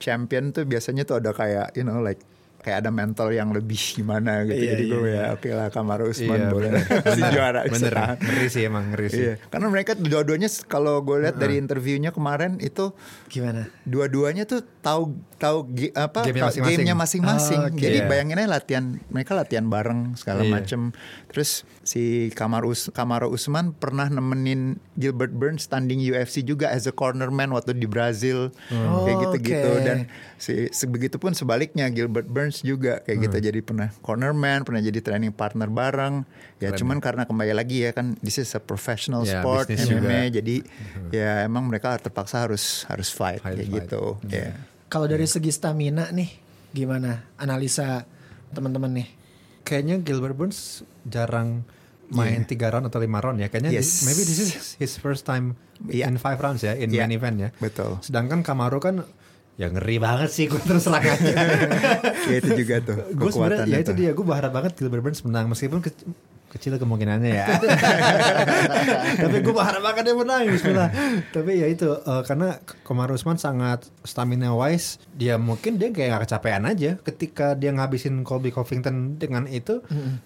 champion 0.03 0.51
tuh 0.51 0.65
biasanya 0.67 1.07
tuh 1.07 1.23
ada 1.23 1.31
kayak 1.33 1.73
you 1.79 1.85
know 1.87 2.03
like 2.03 2.21
kayak 2.65 2.81
ada 2.81 2.89
mental 2.89 3.29
yang 3.29 3.53
lebih 3.53 3.77
gimana 3.77 4.41
gitu. 4.43 4.57
Iya, 4.57 4.71
Jadi 4.73 4.85
gue 4.89 5.01
iya, 5.05 5.21
ya 5.21 5.37
oke 5.37 5.49
lah 5.53 5.69
Kamaru 5.69 6.09
Usman 6.09 6.39
Iya, 6.39 6.49
boleh 6.49 6.69
bener. 6.75 7.13
si 7.13 7.21
juara. 7.29 7.61
bener 7.69 7.93
ngeri 8.17 8.47
sih 8.49 8.63
emang 8.65 8.85
ngeri 8.89 9.09
sih 9.09 9.21
Iya, 9.21 9.35
karena 9.47 9.69
mereka 9.69 9.93
dua-duanya 9.93 10.49
kalau 10.65 10.99
gue 11.01 11.21
lihat 11.21 11.37
dari 11.37 11.61
interviewnya 11.61 12.09
kemarin 12.09 12.57
itu 12.59 12.97
Gimana? 13.29 13.69
dua-duanya 13.85 14.45
tuh 14.45 14.65
tahu 14.81 15.13
tahu 15.35 15.69
apa 15.93 16.25
Gamenya 16.25 16.97
masing-masing. 16.97 17.61
Oh, 17.61 17.69
oke. 17.69 17.77
Jadi 17.77 17.99
Iya. 18.01 18.09
bayangin 18.09 18.39
aja 18.39 18.49
latihan 18.51 18.85
mereka 19.09 19.33
latihan 19.35 19.67
bareng 19.67 20.17
segala 20.17 20.41
Iya. 20.41 20.51
macem. 20.51 20.81
Terus 21.29 21.51
si 21.83 22.33
Kamar 22.33 22.65
Us 22.65 22.89
Kamaro 22.89 23.29
Usman 23.29 23.75
pernah 23.75 24.09
nemenin 24.09 24.81
Gilbert 24.95 25.35
Burns 25.35 25.67
tanding 25.67 26.01
UFC 26.01 26.41
juga 26.41 26.71
as 26.71 26.87
a 26.87 26.95
cornerman 26.95 27.51
waktu 27.51 27.75
di 27.75 27.85
Brazil 27.85 28.55
Oh, 28.71 29.05
kayak 29.05 29.17
gitu-gitu 29.29 29.71
oke. 29.71 29.83
dan 29.83 29.99
si 30.37 30.71
sebegitu 30.71 31.19
pun 31.19 31.35
sebaliknya 31.35 31.89
Gilbert 31.89 32.25
Burns 32.25 32.54
Burns 32.55 32.63
juga 32.65 33.03
kayak 33.03 33.19
gitu 33.21 33.37
jadi 33.43 33.59
pernah 33.61 33.89
cornerman 33.99 34.63
pernah 34.63 34.79
jadi 34.79 34.95
training 34.97 35.33
partner 35.33 35.67
bareng 35.67 36.23
ya 36.57 36.71
cuman 36.71 36.99
karena 36.99 37.27
kembali 37.27 37.51
lagi 37.53 37.83
ya 37.83 37.91
kan 37.91 38.15
this 38.21 38.39
is 38.39 38.55
a 38.55 38.61
professional 38.61 39.27
Ya, 39.27 39.43
sport 39.43 39.67
MMA 39.69 39.83
juga. 40.31 40.39
jadi 40.39 40.57
ya 41.11 41.31
emang 41.43 41.67
mereka 41.67 41.99
terpaksa 41.99 42.45
harus 42.45 42.87
harus 42.87 43.11
fight 43.11 43.43
Harus 43.43 43.59
kayak 43.59 43.67
fight. 43.67 43.79
gitu 43.83 44.05
ya 44.29 44.55
Kalau 44.85 45.11
dari 45.11 45.27
segi 45.27 45.51
stamina 45.51 46.07
nih, 46.09 46.31
gimana 46.71 47.27
analisa 47.35 48.07
teman-teman 48.49 48.95
nih? 48.95 49.09
Kayaknya 49.61 49.97
Gilbert 49.99 50.39
Burns 50.39 50.59
jarang 51.03 51.67
main 52.07 52.47
tiga 52.47 52.71
round 52.71 52.87
atau 52.87 53.03
lima 53.03 53.19
round 53.19 53.43
ya. 53.43 53.51
Kayaknya 53.51 53.75
Yes. 53.75 53.91
di- 53.91 54.07
maybe 54.07 54.23
this 54.23 54.39
is 54.39 54.53
his 54.79 54.95
first 54.95 55.27
time 55.27 55.59
Iya. 55.83 56.07
in 56.07 56.15
five 56.15 56.39
rounds 56.39 56.63
ya 56.63 56.79
in 56.79 56.95
Iya. 56.95 57.11
main 57.11 57.13
event 57.13 57.37
ya. 57.41 57.51
betul 57.59 57.99
Sedangkan 57.99 58.47
Kamaru 58.47 58.79
kan 58.79 59.03
ya 59.55 59.67
ngeri 59.69 59.97
banget 59.97 60.29
sih 60.29 60.45
gue 60.47 60.59
terus 60.59 60.83
terang 60.83 60.99
aja. 61.01 61.15
ya 62.31 62.37
itu 62.37 62.51
juga 62.57 62.75
tuh 62.81 62.97
gue 63.09 63.31
sebenarnya 63.31 63.65
ya 63.65 63.79
itu 63.79 63.93
dia 63.93 64.11
gue 64.11 64.25
berharap 64.25 64.51
banget 64.51 64.75
Gilbert 64.75 64.99
Burns 65.01 65.23
menang 65.23 65.47
meskipun 65.47 65.79
ke- 65.79 65.95
kecil 66.51 66.75
kemungkinannya 66.77 67.31
ya. 67.35 67.47
Tapi 69.17 69.37
gue 69.41 69.51
berharap 69.51 69.79
banget 69.81 70.03
dia 70.05 70.15
menang 70.15 70.47
Bismillah. 70.47 70.91
Tapi 71.31 71.53
ya 71.57 71.67
itu 71.67 71.87
eh, 71.89 72.23
karena 72.23 72.59
Kamaru 72.83 73.15
Usman 73.15 73.35
sangat 73.37 73.87
stamina 74.03 74.51
wise 74.53 75.03
dia 75.11 75.35
mungkin 75.37 75.77
dia 75.77 75.91
kayak 75.91 76.11
gak 76.13 76.23
kecapean 76.27 76.63
aja 76.65 76.99
ketika 77.01 77.55
dia 77.55 77.71
ngabisin 77.71 78.23
Colby 78.23 78.51
Covington 78.51 79.19
dengan 79.19 79.47
itu 79.47 79.83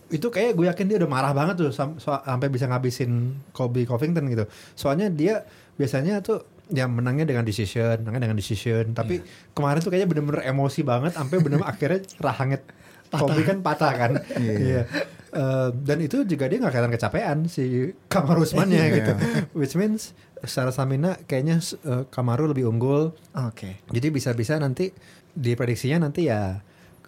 itu 0.09 0.29
kayak 0.29 0.53
gue 0.53 0.67
yakin 0.67 0.85
dia 0.85 0.97
udah 0.99 1.11
marah 1.11 1.33
banget 1.33 1.55
tuh 1.59 1.73
sam- 1.73 1.97
sampai 2.01 2.49
bisa 2.49 2.65
ngabisin 2.65 3.13
Colby 3.53 3.85
Covington 3.85 4.29
gitu. 4.29 4.45
Soalnya 4.73 5.09
dia 5.09 5.45
biasanya 5.77 6.21
tuh 6.21 6.45
ya 6.69 6.85
menangnya 6.87 7.25
dengan 7.25 7.45
decision, 7.45 8.05
menangnya 8.05 8.29
dengan 8.29 8.39
decision. 8.39 8.93
Tapi 8.93 9.21
kemarin 9.53 9.81
tuh 9.81 9.91
kayaknya 9.91 10.09
bener-bener 10.09 10.43
emosi 10.47 10.81
banget 10.85 11.17
sampai 11.17 11.37
bener 11.41 11.61
akhirnya 11.73 12.01
rahangnya 12.21 12.61
Kobe 13.09 13.41
kan 13.41 13.65
patah 13.65 13.93
kan. 13.97 14.13
Iya. 14.37 14.85
Eh, 15.29 15.69
dan 15.73 15.99
itu 16.01 16.25
juga 16.25 16.45
dia 16.49 16.61
nggak 16.61 16.73
kelihatan 16.73 16.93
kecapean 16.93 17.39
si 17.49 17.93
Kamaru 18.09 18.45
Usmannya 18.45 18.85
Iya. 18.85 18.97
gitu. 19.01 19.13
Which 19.57 19.77
means 19.77 20.13
secara 20.45 20.69
stamina 20.73 21.17
kayaknya 21.25 21.61
eh, 21.89 22.05
Kamaru 22.09 22.53
lebih 22.53 22.69
unggul. 22.69 23.17
Oke. 23.33 23.81
Jadi 23.89 24.09
bisa-bisa 24.13 24.61
nanti 24.61 24.93
di 25.33 25.53
prediksinya 25.57 26.05
nanti 26.09 26.29
ya 26.29 26.61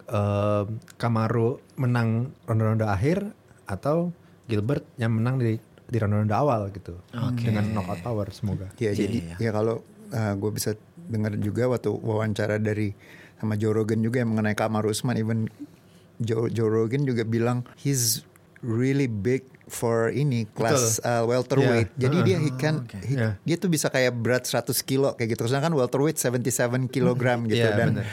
eh, 0.09 0.63
Kamaru 0.97 1.77
menang 1.77 2.33
ronde-ronde 2.49 2.85
akhir 2.85 3.21
atau 3.69 4.09
Gilbert 4.49 4.83
yang 4.97 5.15
menang 5.15 5.37
di 5.37 5.61
di 5.91 5.97
ronde-ronde 5.97 6.31
awal 6.31 6.71
gitu. 6.71 6.95
Oke. 7.11 7.43
Dengan 7.43 7.67
knockout 7.69 7.99
power 7.99 8.27
semoga. 8.31 8.71
Ya 8.79 8.89
Iya, 8.89 9.03
jadi 9.03 9.17
iya. 9.21 9.35
ya 9.37 9.51
kalau 9.51 9.83
gue 10.11 10.51
bisa 10.51 10.71
dengar 10.97 11.35
juga 11.35 11.67
waktu 11.67 11.91
wawancara 11.91 12.55
dari 12.55 12.95
sama 13.35 13.55
Joe 13.55 13.71
Rogan 13.73 13.99
juga 13.99 14.19
yang 14.19 14.31
mengenai 14.31 14.53
Kamaru 14.53 14.89
Usman 14.89 15.15
even 15.15 15.51
Joe, 16.17 16.47
Joe 16.47 16.67
Rogan 16.67 17.03
juga 17.03 17.23
bilang 17.23 17.67
he's 17.75 18.21
really 18.61 19.07
big 19.07 19.41
for 19.65 20.07
ini 20.07 20.45
kelas 20.47 20.99
uh, 21.01 21.23
welterweight. 21.23 21.89
Yeah. 21.95 22.01
Jadi 22.05 22.15
Uh-uh. 22.15 22.27
dia 22.27 22.37
he 22.39 22.51
can 22.53 22.75
oke. 22.81 22.93
he- 23.01 23.15
Yeah. 23.15 23.33
dia 23.41 23.55
tuh 23.55 23.67
bisa 23.67 23.87
kayak 23.87 24.13
berat 24.13 24.43
100 24.43 24.67
kilo 24.81 25.11
kayak 25.13 25.33
gitu. 25.33 25.47
Sedangkan 25.47 25.73
welterweight 25.73 26.15
77 26.15 26.51
kilogram 26.87 27.43
gitu 27.45 27.63
Yeah, 27.63 27.73
dan 27.73 27.87
bener. 27.97 28.05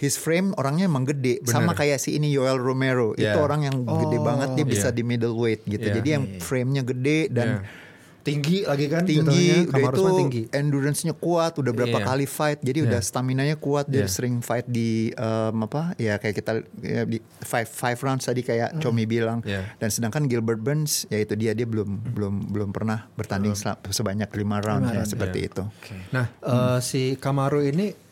His 0.00 0.16
frame 0.16 0.56
orangnya 0.56 0.88
emang 0.88 1.04
gede 1.04 1.44
Bener. 1.44 1.52
sama 1.52 1.76
kayak 1.76 2.00
si 2.00 2.16
ini 2.16 2.32
Yoel 2.32 2.56
Romero. 2.56 3.12
Itu 3.12 3.28
Yeah. 3.28 3.36
orang 3.36 3.68
yang 3.68 3.84
gede 3.84 4.16
Oh, 4.16 4.24
banget 4.24 4.48
dia 4.56 4.64
bisa 4.64 4.88
yeah. 4.88 4.96
di 4.96 5.02
middleweight 5.04 5.60
gitu. 5.62 5.84
Yeah. 5.84 5.96
Jadi 6.00 6.08
yang 6.08 6.24
frame-nya 6.40 6.82
gede 6.82 7.28
dan 7.28 7.48
Ya. 7.60 7.88
tinggi 8.20 8.64
lagi 8.64 8.84
kan 8.86 9.04
tinggi, 9.04 9.64
udah 9.64 9.72
Kamaru 9.72 9.96
itu 9.96 10.12
tinggi. 10.18 10.42
endurance-nya 10.50 11.12
kuat, 11.12 11.56
udah 11.56 11.72
berapa 11.74 11.98
Iya. 11.98 12.06
kali 12.06 12.24
fight, 12.24 12.60
jadi 12.60 12.84
udah 12.84 13.00
Iya. 13.00 13.08
stamina-nya 13.08 13.56
kuat, 13.56 13.88
dia 13.88 14.04
Iya. 14.04 14.08
sering 14.08 14.40
fight 14.40 14.64
di 14.64 15.08
em, 15.10 15.56
apa 15.58 15.96
ya 15.96 16.16
kayak 16.16 16.34
kita 16.34 16.52
ya, 16.80 17.04
di 17.04 17.16
five 17.40 17.64
five 17.64 17.96
rounds 17.98 18.24
tadi 18.24 18.40
kayak 18.40 18.76
Comi 18.78 19.04
bilang, 19.04 19.40
Iya. 19.42 19.72
dan 19.76 19.88
sedangkan 19.88 20.28
Gilbert 20.28 20.60
Burns 20.60 21.08
ya 21.08 21.16
itu 21.18 21.32
dia 21.32 21.52
dia 21.52 21.64
belum 21.64 21.88
belum 22.12 22.34
belum 22.48 22.68
pernah 22.72 23.08
bertanding 23.10 23.52
sel- 23.52 23.80
sebanyak 23.82 24.28
lima 24.32 24.60
round 24.60 24.84
ya 24.86 25.00
round, 25.00 25.08
seperti 25.08 25.38
iya. 25.40 25.48
itu. 25.48 25.62
Oke. 25.64 25.94
Nah, 26.10 26.26
eh, 26.40 26.78
si 26.80 27.16
Kamaru 27.16 27.60
ini 27.62 28.09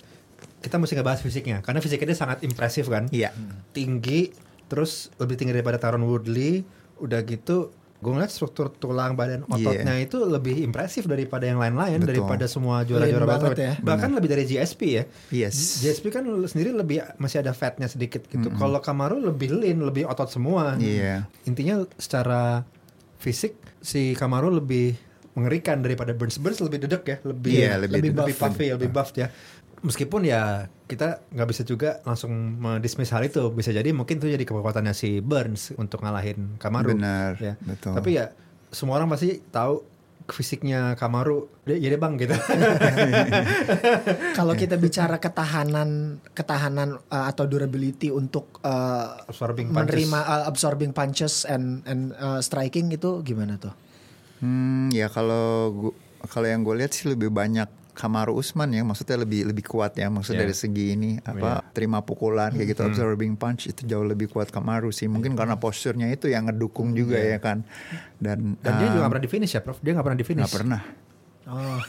kita 0.59 0.77
mesti 0.77 0.99
ngebahas 0.99 1.21
fisiknya 1.23 1.63
karena 1.63 1.79
fisiknya 1.79 2.15
dia 2.15 2.19
sangat 2.19 2.39
impresif 2.43 2.91
kan. 2.91 3.07
Iya. 3.15 3.31
Tinggi, 3.71 4.35
terus 4.67 5.11
lebih 5.23 5.39
tinggi 5.39 5.55
daripada 5.55 5.79
Taron 5.79 6.03
Woodley. 6.03 6.67
Udah 6.99 7.23
gitu, 7.23 7.71
gue 7.99 8.11
ngeliat 8.11 8.31
struktur 8.31 8.75
tulang 8.75 9.15
badan 9.15 9.47
ototnya 9.47 9.99
itu 10.03 10.19
lebih 10.23 10.63
impresif 10.67 11.07
daripada 11.07 11.47
yang 11.47 11.63
lain-lain, 11.63 12.03
Betul. 12.03 12.11
daripada 12.23 12.47
semua 12.51 12.83
juara-juara 12.83 13.55
ya. 13.55 13.75
Bahkan 13.79 14.11
lebih 14.19 14.29
dari 14.35 14.45
GSP 14.47 14.81
ya. 14.87 15.05
Yes. 15.31 15.83
GSP 15.83 16.11
kan 16.11 16.27
sendiri 16.47 16.75
lebih 16.75 17.03
masih 17.23 17.43
ada 17.43 17.55
fatnya 17.55 17.87
sedikit 17.87 18.27
gitu. 18.27 18.51
Kalau 18.55 18.83
Kamaru 18.83 19.23
lebih 19.23 19.55
lean, 19.55 19.83
lebih 19.83 20.07
otot 20.11 20.31
semua. 20.31 20.75
Iya. 20.79 21.27
Intinya 21.47 21.87
secara 21.99 22.67
fisik 23.19 23.59
si 23.83 24.15
Kamaru 24.15 24.59
lebih 24.63 24.95
mengerikan 25.39 25.79
daripada 25.79 26.11
Burns. 26.15 26.43
Burns 26.43 26.59
lebih 26.59 26.83
dedek 26.83 27.03
ya, 27.07 27.17
lebih 27.23 27.53
Iya, 27.55 27.79
lebih 27.79 27.95
lebih, 27.95 28.11
dedek. 28.11 28.27
lebih 28.27 28.35
puffy, 28.35 28.67
lebih 28.75 28.91
buff 28.91 29.11
ya. 29.15 29.31
Meskipun 29.79 30.23
ya 30.23 30.67
kita 30.85 31.23
nggak 31.29 31.49
bisa 31.49 31.63
juga 31.63 31.99
langsung 32.03 32.31
mendismiss 32.59 33.11
hal 33.11 33.23
itu. 33.23 33.51
Bisa 33.51 33.71
jadi 33.71 33.91
mungkin 33.91 34.19
itu 34.19 34.27
jadi 34.27 34.43
kekuatannya 34.43 34.91
si 34.91 35.19
Burns 35.19 35.71
untuk 35.75 36.03
ngalahin 36.03 36.55
Kamaru. 36.57 36.93
Benar, 36.93 37.35
Ya. 37.39 37.55
betul. 37.61 37.95
Tapi 37.95 38.15
ya 38.15 38.31
semua 38.69 38.97
orang 38.97 39.09
pasti 39.09 39.41
tahu 39.49 39.81
fisiknya 40.29 40.93
Kamaru. 40.93 41.49
Dia, 41.65 41.77
ya 41.79 41.89
deh 41.89 41.97
bang 41.97 42.13
gitu. 42.17 42.35
Kalau 44.35 44.53
kita 44.55 44.75
bicara 44.77 45.17
ketahanan 45.17 46.19
ketahanan 46.33 46.99
uh, 47.09 47.25
atau 47.27 47.45
durability 47.45 48.11
untuk 48.11 48.59
uh, 48.61 49.19
Absorbing 49.25 49.71
punches. 49.71 49.79
menerima 49.79 50.19
uh, 50.19 50.43
absorbing 50.47 50.91
punches 50.93 51.45
and 51.45 51.81
and 51.85 52.13
uh, 52.15 52.41
striking 52.41 52.91
itu 52.91 53.21
gimana 53.23 53.57
tuh? 53.57 53.73
Hmm, 54.41 54.89
ya 54.91 55.07
kalau 55.07 55.95
kalau 56.27 56.47
yang 56.47 56.61
gue 56.61 56.75
lihat 56.77 56.93
sih 56.93 57.09
lebih 57.09 57.31
banyak 57.31 57.67
Kamaru 57.99 58.39
Usman 58.39 58.71
ya, 58.71 58.87
maksudnya 58.87 59.19
lebih 59.19 59.51
lebih 59.51 59.67
kuat 59.67 59.99
ya, 59.99 60.07
maksud 60.07 60.39
Iya. 60.39 60.47
dari 60.47 60.55
segi 60.55 60.95
ini 60.95 61.11
apa 61.19 61.67
terima 61.75 61.99
pukulan 61.99 62.55
kayak 62.55 62.79
gitu, 62.79 62.87
absorbing 62.87 63.35
punch 63.35 63.67
itu 63.67 63.83
jauh 63.83 64.07
lebih 64.07 64.31
kuat 64.31 64.55
Kamaru 64.55 64.95
sih. 64.95 65.11
Mungkin 65.11 65.35
karena 65.35 65.59
posturnya 65.59 66.07
itu 66.07 66.31
yang 66.31 66.47
ngedukung 66.47 66.95
juga 66.95 67.19
ya 67.19 67.43
kan. 67.43 67.67
Dan 68.23 68.55
Dan 68.63 68.73
dia 68.79 68.87
juga 68.95 68.95
um, 68.95 69.03
nggak 69.03 69.13
pernah 69.19 69.27
di 69.27 69.33
finish 69.35 69.53
ya, 69.53 69.61
Prof. 69.61 69.83
Dia 69.83 69.99
nggak 69.99 70.07
pernah 70.07 70.19
di 70.23 70.27
finish. 70.27 70.43
nggak 70.47 70.55
pernah. 70.63 70.81
Oh. 71.49 71.81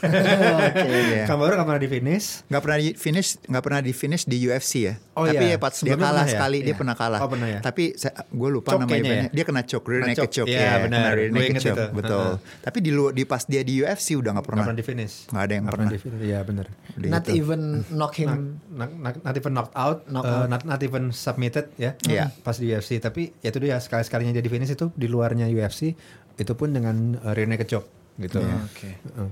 Iya. 0.80 1.24
Kamaru 1.26 1.52
nggak 1.52 1.68
pernah 1.68 1.82
di 1.82 1.90
finish. 1.90 2.26
nggak 2.46 2.62
pernah 2.62 2.78
di 2.78 2.88
finish 2.94 3.28
nggak 3.42 3.62
pernah 3.62 3.80
di 3.80 3.92
finish 3.92 4.24
di 4.24 4.36
UFC 4.40 4.72
ya 4.82 4.94
Oh, 5.12 5.24
tapi 5.24 5.44
iya. 5.44 5.54
ya 5.54 5.58
pas 5.58 5.74
dia 5.74 5.92
kalah 5.92 6.00
pernah 6.00 6.24
ya? 6.24 6.32
sekali 6.32 6.58
dia 6.58 6.66
Iya. 6.66 6.76
pernah 6.76 6.94
kalah 6.94 7.20
Oh, 7.20 7.28
pernah 7.28 7.48
ya? 7.50 7.60
tapi 7.60 7.92
gue 8.30 8.48
lupa 8.50 8.68
Choke 8.70 8.80
nama 8.80 8.94
eventnya 8.94 9.20
ya? 9.20 9.30
dia 9.30 9.44
kena 9.44 9.62
choke 9.62 9.86
rear 9.86 10.00
Kena 10.00 10.10
naked 10.14 10.30
choke. 10.30 10.48
Iya, 10.48 10.58
ya 10.58 10.72
benar. 10.80 11.00
kena 11.02 11.10
rear 11.12 11.30
naked 11.30 11.54
choke 11.60 11.76
itu. 11.76 11.84
betul 11.92 12.28
tapi 12.60 12.78
di 12.80 12.90
lu- 12.90 13.12
di 13.12 13.22
pas 13.22 13.42
dia 13.44 13.60
di 13.60 13.74
UFC 13.76 14.08
udah 14.12 14.32
nggak 14.32 14.40
Nggak 14.40 14.44
pernah 14.46 14.64
pernah 14.64 14.76
di 14.76 14.84
finish. 14.86 15.14
Nggak 15.28 15.42
ada 15.42 15.52
yang 15.52 15.64
pernah. 15.66 15.90
di 15.90 15.98
finish. 15.98 16.20
Iya 16.22 16.38
benar. 16.40 16.66
Not 16.96 17.22
gitu. 17.22 17.36
even 17.36 17.60
knock 17.90 18.14
him. 18.14 18.30
Not, 18.70 18.90
not, 18.94 19.14
not 19.20 19.34
even 19.34 19.52
knocked 19.52 19.74
out, 19.74 19.98
Knock 20.06 20.24
uh, 20.24 20.32
out. 20.34 20.46
not, 20.48 20.62
not 20.64 20.80
even 20.80 21.10
submitted 21.10 21.68
ya. 21.76 21.92
Iya. 22.02 22.32
Pas 22.40 22.54
di 22.54 22.66
UFC. 22.66 22.96
Tapi 22.98 23.36
ya 23.38 23.48
itu 23.48 23.58
dia 23.58 23.76
sekali 23.76 24.02
sekalinya 24.02 24.32
jadi 24.32 24.46
finish 24.46 24.70
itu 24.70 24.88
di 24.90 25.04
luarnya 25.04 25.44
UFC 25.46 25.92
itu 26.34 26.52
pun 26.54 26.70
dengan 26.70 26.96
uh, 27.18 27.32
rear 27.32 27.44
naked 27.46 27.68
choke 27.68 27.88
gitu. 28.16 28.40
Oke. 28.40 28.96
Uh. 29.12 29.28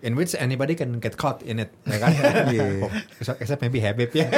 In 0.00 0.12
which 0.14 0.32
anybody 0.34 0.72
can 0.72 0.96
get 0.96 1.14
caught 1.14 1.40
in 1.42 1.58
it, 1.58 1.68
ya 1.84 1.96
kan? 1.98 2.12
Iya. 2.50 2.80
oh, 2.80 2.90
except- 3.14 3.38
except 3.38 3.60
maybe 3.60 3.78
Habib 3.78 4.08
ya. 4.10 4.32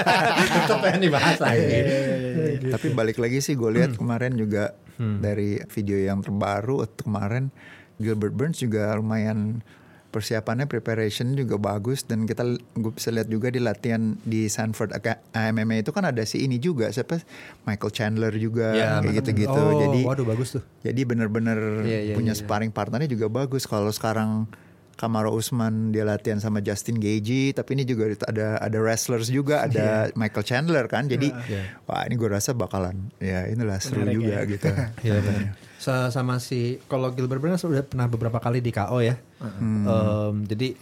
Tetap 0.58 0.78
pengen 0.78 1.00
dibahas 1.02 1.38
lagi. 1.38 1.64
Iya, 1.64 2.70
Tapi 2.70 2.86
balik 2.92 3.16
lagi 3.16 3.40
sih 3.40 3.52
gue 3.52 3.70
lihat 3.70 3.94
kemarin 3.94 4.34
juga 4.34 4.76
Hmm. 4.96 5.20
dari 5.20 5.60
video 5.68 6.00
yang 6.00 6.20
terbaru 6.20 6.80
itu 6.82 7.04
kemarin 7.04 7.52
Gilbert 7.96 8.32
Burns 8.32 8.56
juga 8.58 8.92
lumayan 8.92 9.60
persiapannya 10.08 10.64
preparation 10.64 11.32
juga 11.32 11.56
bagus 11.58 12.00
dan 12.00 12.24
kita 12.24 12.40
gue 12.72 12.88
bisa 12.90 13.08
lihat 13.10 13.28
juga 13.28 13.48
di 13.48 13.60
latihan 13.60 14.16
di 14.18 14.48
Sanford 14.48 14.88
Aka- 14.90 15.20
MMA 15.34 15.80
itu 15.80 15.92
kan 15.92 16.00
ada 16.02 16.24
si 16.24 16.40
ini 16.40 16.56
juga 16.56 16.88
siapa 16.88 17.20
Michael 17.62 17.92
Chandler 17.92 18.32
juga 18.34 18.72
Ya, 18.72 18.88
kayak 18.98 19.20
gitu-gitu 19.20 19.52
oh, 19.52 19.76
jadi 19.82 20.00
waduh 20.02 20.24
bagus 20.24 20.56
tuh. 20.56 20.64
jadi 20.80 20.96
bener-bener 21.02 21.60
Iya, 21.82 22.00
iya, 22.02 22.14
punya 22.14 22.32
iya. 22.32 22.38
sparring 22.38 22.72
partnernya 22.72 23.08
juga 23.10 23.28
bagus 23.28 23.64
kalau 23.64 23.92
sekarang 23.92 24.48
Kamaru 24.96 25.28
Usman 25.30 25.92
dia 25.92 26.02
latihan 26.02 26.36
sama 26.36 26.58
Justin 26.58 26.96
Gagey 26.96 27.52
tapi 27.52 27.76
ini 27.76 27.84
juga 27.84 28.08
ada 28.24 28.56
ada 28.56 28.78
wrestlers 28.80 29.28
juga 29.28 29.62
ada 29.62 30.08
Michael 30.12 30.40
Chandler 30.42 30.84
kan 30.86 31.04
jadi 31.04 31.28
Iya. 31.28 31.62
wah 31.84 32.02
ini 32.02 32.14
gue 32.14 32.26
rasa 32.26 32.50
bakalan 32.50 33.12
ya 33.16 33.44
inilah 33.44 33.76
seru 33.76 34.02
Menarik 34.02 34.16
juga 34.16 34.32
ya. 34.34 34.40
gitu 34.46 34.68
Iya 35.06 35.16
benar. 35.20 35.42
Sa- 35.76 36.08
Sama 36.08 36.36
si 36.38 36.80
kalau 36.86 37.12
Gilbert 37.12 37.38
Burns 37.38 37.60
udah 37.62 37.84
pernah 37.84 38.06
beberapa 38.06 38.36
kali 38.36 38.58
di 38.58 38.70
KO 38.70 38.98
ya. 38.98 39.20
Hmm. 39.38 39.84
Em, 39.84 40.34
jadi 40.44 40.72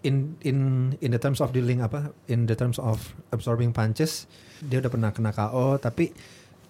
in 0.00 0.38
in 0.40 0.58
in 0.96 1.10
the 1.10 1.18
terms 1.18 1.38
of 1.38 1.50
dealing 1.50 1.78
apa 1.78 2.10
in 2.26 2.44
the 2.44 2.54
terms 2.54 2.78
of 2.78 2.98
absorbing 3.30 3.70
punches 3.70 4.26
dia 4.60 4.78
udah 4.78 4.90
pernah 4.90 5.10
kena 5.10 5.30
KO 5.30 5.78
tapi 5.78 6.10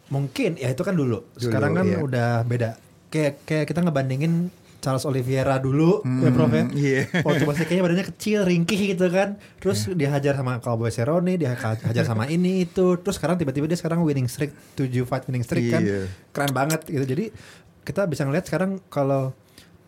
mungkin 0.09 0.57
ya 0.57 0.69
itu 0.69 0.81
kan 0.81 0.93
dulu. 0.93 1.25
Dulu, 1.27 1.41
Sekarang 1.43 1.73
kan 1.73 1.85
iya. 1.85 1.99
udah 1.99 2.31
beda. 2.43 2.77
Kayak 3.09 3.45
kayak 3.45 3.65
kita 3.67 3.81
ngebandingin 3.81 4.53
Charles 4.79 5.03
Oliveira 5.03 5.59
dulu 5.59 6.01
ya 6.23 6.31
Prof 6.31 6.49
ya. 6.49 6.65
iya. 6.71 7.01
Waktu 7.21 7.43
masih 7.43 7.65
kayaknya 7.65 7.83
badannya 7.83 8.07
kecil, 8.09 8.41
ringkih 8.43 8.95
gitu 8.95 9.07
kan. 9.09 9.35
Terus 9.59 9.85
Iya. 9.85 9.95
dihajar 9.97 10.35
sama 10.35 10.59
Cowboy 10.59 10.89
Cerrone, 10.89 11.35
dia 11.35 11.53
hajar 11.57 12.05
sama 12.05 12.31
ini 12.31 12.63
itu. 12.63 12.95
Terus 12.97 13.17
sekarang 13.17 13.37
tiba-tiba 13.37 13.65
dia 13.65 13.75
sekarang 13.75 14.01
winning 14.01 14.27
streak 14.27 14.55
7 14.75 14.87
fight 15.03 15.27
winning 15.27 15.43
streak 15.43 15.69
kan. 15.69 15.83
Iya. 15.83 16.07
Keren 16.31 16.53
banget 16.53 16.85
gitu. 16.85 17.03
Jadi 17.05 17.35
kita 17.83 18.05
bisa 18.05 18.23
ngeliat 18.23 18.45
sekarang 18.45 18.79
kalau 18.87 19.35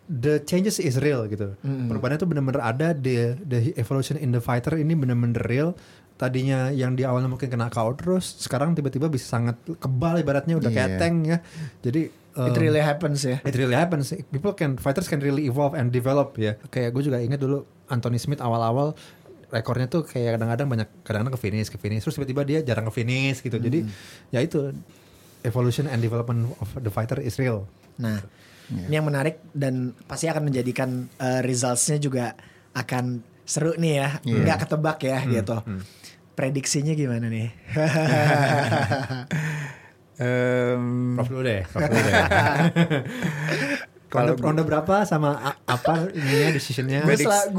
the 0.04 0.42
changes 0.42 0.76
is 0.76 0.98
real 0.98 1.22
gitu. 1.26 1.54
Perubahannya 1.62 2.18
tuh 2.18 2.26
bener-bener 2.26 2.58
ada 2.58 2.90
the 2.90 3.38
the 3.40 3.70
evolution 3.76 4.16
in 4.16 4.30
the 4.30 4.40
fighter 4.40 4.74
ini 4.74 4.92
bener-bener 4.92 5.38
real. 5.40 5.70
Tadinya 6.16 6.68
yang 6.68 6.92
di 6.92 7.02
awalnya 7.02 7.28
mungkin 7.28 7.48
kena 7.48 7.68
KO 7.68 7.96
terus, 7.96 8.36
sekarang 8.36 8.74
tiba-tiba 8.74 9.06
bisa 9.06 9.24
sangat 9.30 9.56
kebal 9.78 10.18
ibaratnya 10.18 10.52
udah 10.54 10.68
kayak 10.68 10.90
Iya. 10.90 10.98
tank 10.98 11.16
ya. 11.24 11.38
Jadi 11.80 12.02
It 12.30 12.54
um, 12.54 12.62
really 12.62 12.78
happens 12.78 13.26
ya. 13.26 13.42
It 13.42 13.54
really 13.58 13.74
happens. 13.74 14.14
People 14.30 14.54
can 14.54 14.78
fighters 14.78 15.10
can 15.10 15.18
really 15.18 15.50
evolve 15.50 15.74
and 15.74 15.90
develop 15.90 16.38
ya. 16.38 16.54
Kayak 16.70 16.94
gue 16.94 17.02
juga 17.10 17.18
ingat 17.18 17.42
dulu 17.42 17.66
Anthony 17.90 18.22
Smith 18.22 18.38
awal-awal 18.38 18.94
rekornya 19.50 19.90
tuh 19.90 20.06
kayak 20.06 20.38
kadang-kadang 20.38 20.70
banyak 20.70 20.88
kadang-kadang 21.02 21.34
ke 21.34 21.40
finish 21.42 21.66
ke 21.66 21.74
finish 21.74 22.06
terus 22.06 22.14
tiba-tiba 22.14 22.46
dia 22.46 22.58
jarang 22.62 22.86
ke 22.86 22.94
finish 22.94 23.42
gitu. 23.42 23.58
Jadi 23.58 23.82
ya 24.30 24.38
itu 24.38 24.70
evolution 25.42 25.90
and 25.90 25.98
development 25.98 26.54
of 26.62 26.70
the 26.78 26.92
fighter 26.92 27.18
is 27.18 27.34
real. 27.34 27.66
Nah, 27.98 28.22
ini 28.70 28.94
yang 28.94 29.10
menarik 29.10 29.42
dan 29.50 29.90
pasti 30.06 30.30
akan 30.30 30.46
menjadikan 30.54 31.10
uh, 31.18 31.42
resultsnya 31.42 31.98
juga 31.98 32.38
akan 32.78 33.26
seru 33.42 33.74
nih 33.74 33.94
ya, 33.98 34.08
Iya. 34.22 34.38
nggak 34.46 34.58
ketebak 34.70 34.98
ya 35.02 35.18
gitu. 35.26 35.56
Prediksinya 36.38 36.94
gimana 36.94 37.26
nih? 37.26 37.50
Prof 41.14 41.26
dulu 41.26 41.42
deh. 41.42 41.62
Prof 41.64 41.82
dulu 41.82 42.00
deh. 42.02 42.14
Kalau 44.10 44.34
ronde, 44.34 44.42
ronde 44.42 44.62
berapa 44.66 45.06
sama 45.06 45.38
apa 45.62 46.10
ininya 46.10 46.50
decisionnya? 46.50 47.06
gue 47.06 47.14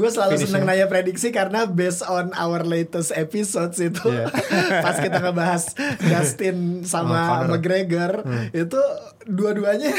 selalu 0.06 0.36
finishnya. 0.36 0.44
seneng 0.44 0.68
nanya 0.68 0.84
prediksi 0.84 1.32
karena 1.32 1.64
based 1.64 2.04
on 2.04 2.28
our 2.34 2.60
latest 2.62 3.08
episodes 3.10 3.80
itu 3.80 4.04
Iya. 4.04 4.28
pas 4.84 5.00
kita 5.00 5.16
ngebahas 5.18 5.72
Dustin 5.96 6.56
Oh, 6.78 6.84
sama 6.84 7.20
Conor. 7.40 7.56
McGregor 7.56 8.12
itu 8.52 8.76
dua-duanya 9.24 9.96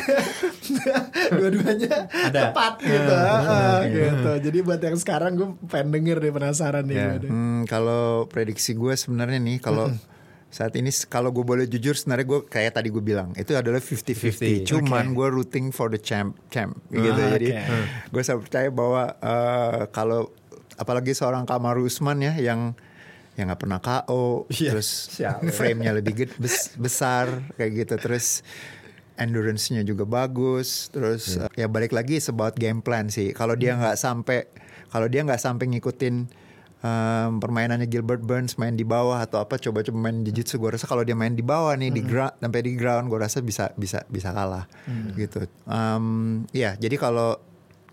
dua-duanya 1.31 2.05
tepat 2.29 2.73
gitu, 2.81 3.13
Hmm, 3.13 3.49
Ah, 3.49 3.81
oke. 3.81 3.89
gitu. 3.89 4.31
Jadi 4.43 4.57
buat 4.61 4.77
yang 4.79 4.93
sekarang 4.95 5.33
gue 5.33 5.47
pengen 5.65 5.89
denger 5.91 6.17
deh 6.19 6.31
penasaran 6.31 6.85
nih. 6.85 6.93
Iya. 6.93 7.05
gua 7.07 7.17
deh. 7.17 7.29
Hmm, 7.29 7.59
kalau 7.65 8.03
prediksi 8.27 8.71
gue 8.73 8.93
sebenarnya 8.93 9.39
nih 9.39 9.57
kalau 9.57 9.89
saat 10.53 10.69
ini 10.73 10.93
kalau 11.03 11.29
gue 11.29 11.41
boleh 11.41 11.65
jujur 11.65 11.91
sebenarnya 11.91 12.27
gue 12.27 12.39
kayak 12.45 12.77
tadi 12.77 12.87
gue 12.87 13.01
bilang 13.01 13.33
itu 13.33 13.51
adalah 13.51 13.81
50-50 13.81 14.61
50. 14.61 14.69
cuman 14.69 15.05
Oke. 15.07 15.15
gue 15.15 15.27
rooting 15.33 15.65
for 15.69 15.89
the 15.89 15.97
champ 15.97 16.37
champ 16.47 16.77
Ah, 16.87 17.01
gitu. 17.01 17.21
jadi 17.33 17.47
oke. 17.57 17.85
gue 18.07 18.21
selalu 18.21 18.41
percaya 18.43 18.69
bahwa 18.69 19.03
eh, 19.15 19.81
kalau 19.89 20.29
apalagi 20.73 21.11
seorang 21.11 21.43
Kamaru 21.43 21.83
Usman 21.83 22.21
ya 22.21 22.33
yang 22.35 22.77
yang 23.33 23.49
nggak 23.49 23.59
pernah 23.59 23.79
KO 23.79 24.45
Iya, 24.47 24.71
terus 24.71 25.09
frame-nya 25.51 25.89
lebih 25.91 26.13
ged- 26.15 26.37
bes- 26.37 26.77
besar 26.77 27.25
kayak 27.55 27.71
gitu. 27.79 27.95
Terus 27.99 28.45
endurance-nya 29.13 29.81
juga 29.81 30.05
bagus 30.05 30.89
terus 30.89 31.37
eh, 31.37 31.49
ya 31.55 31.65
balik 31.65 31.91
lagi 31.91 32.17
it's 32.17 32.29
about 32.29 32.53
game 32.53 32.79
plan 32.79 33.09
sih. 33.09 33.29
Kalau 33.29 33.53
dia 33.53 33.73
nggak 33.73 33.93
sampai 33.95 34.45
kalau 34.89 35.05
dia 35.05 35.21
nggak 35.21 35.37
sampai 35.39 35.65
ngikutin 35.67 36.29
em, 36.83 37.39
permainannya 37.39 37.87
Gilbert 37.87 38.21
Burns 38.21 38.59
main 38.59 38.75
di 38.75 38.83
bawah 38.83 39.23
atau 39.23 39.39
apa 39.39 39.55
coba-coba 39.55 39.97
main 40.11 40.21
jiu-jitsu 40.27 40.59
gue 40.59 40.75
rasa 40.75 40.85
kalau 40.85 41.07
dia 41.07 41.15
main 41.15 41.31
di 41.31 41.41
bawah 41.41 41.73
nih 41.79 41.89
di 41.95 42.03
ground 42.03 42.35
sampai 42.43 42.61
di 42.61 42.71
ground 42.75 43.07
gue 43.07 43.19
rasa 43.19 43.39
bisa 43.39 43.71
bisa 43.79 44.03
bisa 44.11 44.35
kalah 44.35 44.67
gitu. 45.15 45.47
Em, 45.65 46.05
ya 46.51 46.75
jadi 46.75 46.99
kalau 46.99 47.39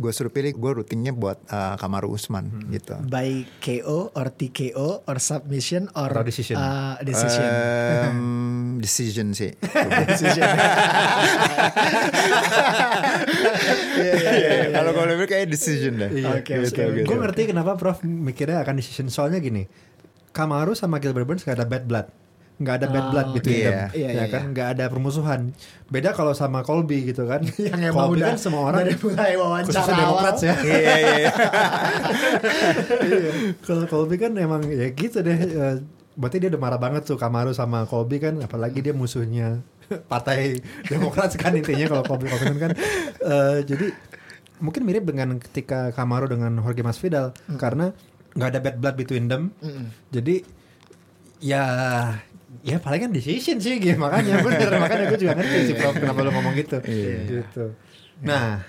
gue 0.01 0.09
suruh 0.11 0.29
pilih 0.29 0.51
gue 0.51 0.71
rutinnya 0.75 1.13
buat 1.13 1.37
eh, 1.45 1.77
Kamaru 1.77 2.09
Usman 2.11 2.49
gitu 2.69 2.97
By 3.05 3.45
KO 3.61 4.11
or 4.11 4.27
TKO 4.31 5.05
or 5.05 5.17
submission 5.19 5.93
or 5.93 6.09
Atau 6.09 6.25
decision. 6.25 6.57
uh, 6.57 6.97
decision. 7.01 7.45
Em, 7.45 8.21
decision 8.85 9.27
sih 9.31 9.53
decision. 10.09 10.49
Iya, 13.91 14.13
iya, 14.15 14.31
iya. 14.33 14.51
Kalau 14.73 14.91
kalau 14.93 15.09
lebih 15.11 15.27
kayak 15.29 15.47
decision 15.47 15.99
deh. 15.99 16.11
Oke, 16.27 16.55
Gitu, 16.65 16.81
oke. 16.81 16.97
gitu. 16.97 17.07
Gue 17.07 17.17
ngerti 17.19 17.43
kenapa 17.47 17.77
Prof 17.77 18.01
mikirnya 18.03 18.63
akan 18.63 18.75
decision 18.75 19.07
soalnya 19.09 19.39
gini. 19.39 19.67
Kamaru 20.31 20.73
sama 20.73 20.97
Gilbert 20.97 21.27
Burns 21.27 21.43
gak 21.43 21.59
ada 21.59 21.67
bad 21.67 21.85
blood. 21.85 22.07
Gak 22.61 22.75
ada 22.77 22.87
bad 22.87 23.01
Oh, 23.01 23.11
blood 23.11 23.29
between 23.33 23.57
iya. 23.57 23.69
them. 23.73 23.79
Iya, 23.97 24.09
ya 24.09 24.13
iya, 24.13 24.25
kan 24.29 24.43
Gak 24.53 24.69
ada 24.77 24.85
permusuhan. 24.87 25.41
Beda 25.89 26.13
kalau 26.13 26.37
sama 26.37 26.61
Colby 26.61 27.09
gitu 27.09 27.25
kan. 27.25 27.41
yang 27.73 27.81
emang 27.81 28.13
Colby 28.13 28.21
udah 28.21 28.29
kan 28.31 28.39
semua 28.39 28.63
orang 28.69 28.85
dari 28.85 29.01
mulai 29.01 29.33
wawancara. 29.35 29.81
Demokrat 29.89 30.37
ya. 30.39 30.55
Iya, 30.61 30.77
iya, 30.77 30.95
iya. 31.17 31.33
Iya. 33.01 33.31
Kalau 33.61 33.85
Colby 33.87 34.17
kan 34.17 34.33
emang 34.37 34.63
ya 34.69 34.93
gitu 34.93 35.21
deh. 35.21 35.37
eh, 35.37 35.77
Berarti 36.21 36.37
dia 36.37 36.53
udah 36.53 36.61
marah 36.61 36.77
banget 36.77 37.09
tuh 37.09 37.17
Kamaru 37.17 37.57
sama 37.57 37.89
Colby 37.89 38.21
kan. 38.21 38.37
Apalagi 38.39 38.85
dia 38.85 38.93
musuhnya 38.93 39.65
partai 40.07 40.61
Demokrat 40.87 41.33
kan 41.35 41.57
intinya 41.57 41.87
kalau 41.89 42.05
Colby 42.05 42.29
Covington 42.29 42.61
kan. 42.61 42.73
Eh, 43.21 43.59
jadi 43.65 43.89
mungkin 44.61 44.85
mirip 44.85 45.09
dengan 45.09 45.41
ketika 45.41 45.97
Kamaru 45.97 46.29
dengan 46.29 46.61
Jorge 46.61 46.85
Masvidal 46.85 47.33
karena 47.57 47.97
nggak 48.37 48.49
ada 48.53 48.61
bad 48.61 48.77
blood 48.79 48.97
between 48.97 49.27
them. 49.27 49.49
Jadi 50.13 50.45
ya 51.41 51.65
ya 52.67 52.77
paling 52.83 53.07
kan 53.09 53.13
decision 53.15 53.63
sih 53.63 53.79
gitu 53.79 53.97
makanya 53.97 54.43
bener. 54.43 54.71
Makanya 54.83 55.05
gue 55.15 55.19
juga 55.23 55.35
ngerti 55.39 55.57
sih 55.71 55.75
Prof 55.79 55.95
kenapa 55.97 56.21
lu 56.27 56.31
ngomong 56.35 56.55
gitu. 56.59 56.79
Gitu. 56.83 57.65
Nah 58.27 58.67